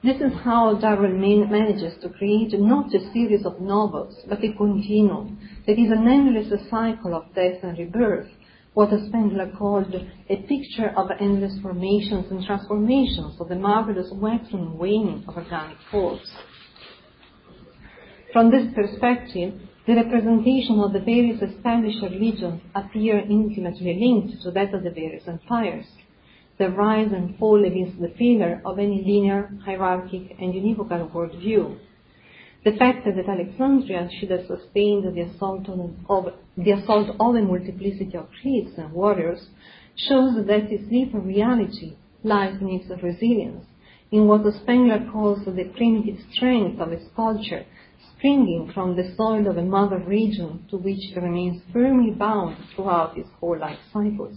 This 0.00 0.20
is 0.20 0.32
how 0.44 0.74
Durrell 0.74 1.18
manages 1.18 2.00
to 2.02 2.08
create 2.08 2.52
not 2.56 2.94
a 2.94 3.00
series 3.12 3.44
of 3.44 3.60
novels, 3.60 4.14
but 4.28 4.44
a 4.44 4.52
continuum. 4.52 5.40
That 5.66 5.76
is 5.76 5.90
an 5.90 6.06
endless 6.06 6.52
cycle 6.70 7.16
of 7.16 7.34
death 7.34 7.64
and 7.64 7.76
rebirth, 7.76 8.28
what 8.74 8.90
Spengler 8.90 9.50
called 9.58 9.92
a 10.30 10.36
picture 10.36 10.90
of 10.96 11.10
endless 11.18 11.58
formations 11.60 12.30
and 12.30 12.46
transformations 12.46 13.40
of 13.40 13.48
the 13.48 13.56
marvelous 13.56 14.12
waxing 14.12 14.60
and 14.60 14.78
waning 14.78 15.24
of 15.26 15.36
organic 15.36 15.78
force. 15.90 16.30
From 18.32 18.52
this 18.52 18.72
perspective, 18.72 19.54
the 19.84 19.96
representation 19.96 20.78
of 20.78 20.92
the 20.92 21.00
various 21.00 21.42
established 21.42 22.02
religions 22.02 22.62
appear 22.76 23.18
intimately 23.18 23.98
linked 23.98 24.42
to 24.44 24.52
that 24.52 24.72
of 24.72 24.84
the 24.84 24.90
various 24.90 25.26
empires 25.26 25.86
the 26.58 26.70
rise 26.70 27.12
and 27.12 27.38
fall 27.38 27.64
against 27.64 28.00
the 28.00 28.08
pillar 28.08 28.60
of 28.64 28.78
any 28.78 29.02
linear, 29.04 29.50
hierarchic, 29.64 30.34
and 30.40 30.52
univocal 30.52 31.10
worldview. 31.12 31.78
The 32.64 32.72
fact 32.72 33.06
that 33.06 33.28
Alexandria 33.28 34.10
should 34.18 34.30
have 34.30 34.46
sustained 34.46 35.04
the 35.04 35.20
assault, 35.20 35.68
on, 35.68 36.04
of, 36.08 36.34
the 36.56 36.72
assault 36.72 37.10
of 37.10 37.34
a 37.36 37.42
multiplicity 37.42 38.16
of 38.16 38.28
creeds 38.42 38.72
and 38.76 38.92
warriors 38.92 39.46
shows 39.94 40.34
that 40.46 40.72
its 40.72 40.88
deeper 40.90 41.20
reality 41.20 41.96
lies 42.24 42.60
in 42.60 42.68
its 42.70 42.90
resilience, 43.02 43.64
in 44.10 44.26
what 44.26 44.42
Spengler 44.54 45.08
calls 45.12 45.44
the 45.44 45.72
primitive 45.76 46.18
strength 46.32 46.80
of 46.80 46.90
its 46.90 47.04
culture, 47.14 47.64
springing 48.16 48.72
from 48.74 48.96
the 48.96 49.14
soil 49.16 49.46
of 49.46 49.56
a 49.56 49.62
mother 49.62 49.98
region 49.98 50.66
to 50.70 50.76
which 50.76 51.12
it 51.12 51.20
remains 51.20 51.62
firmly 51.72 52.10
bound 52.10 52.56
throughout 52.74 53.16
its 53.16 53.28
whole 53.38 53.58
life 53.58 53.78
cycles. 53.92 54.36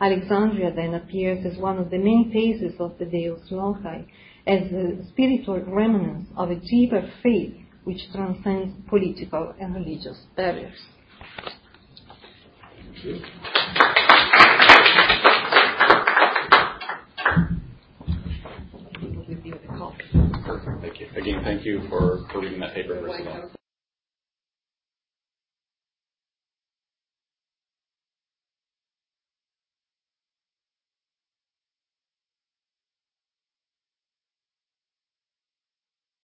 Alexandria 0.00 0.72
then 0.74 0.94
appears 0.94 1.46
as 1.46 1.58
one 1.58 1.78
of 1.78 1.90
the 1.90 1.98
main 1.98 2.30
phases 2.32 2.78
of 2.80 2.98
the 2.98 3.06
Deus 3.06 3.40
Loci, 3.50 4.04
as 4.46 4.70
the 4.70 5.04
spiritual 5.08 5.60
remnants 5.60 6.30
of 6.36 6.50
a 6.50 6.56
deeper 6.56 7.10
faith 7.22 7.54
which 7.84 8.00
transcends 8.12 8.74
political 8.88 9.54
and 9.58 9.74
religious 9.74 10.18
barriers. 10.36 10.78
Thank 12.82 13.04
you. 13.04 13.20
Again, 21.16 21.40
thank 21.42 21.64
you 21.64 21.80
for, 21.88 22.26
for 22.30 22.40
reading 22.40 22.60
that 22.60 22.74
paper, 22.74 23.00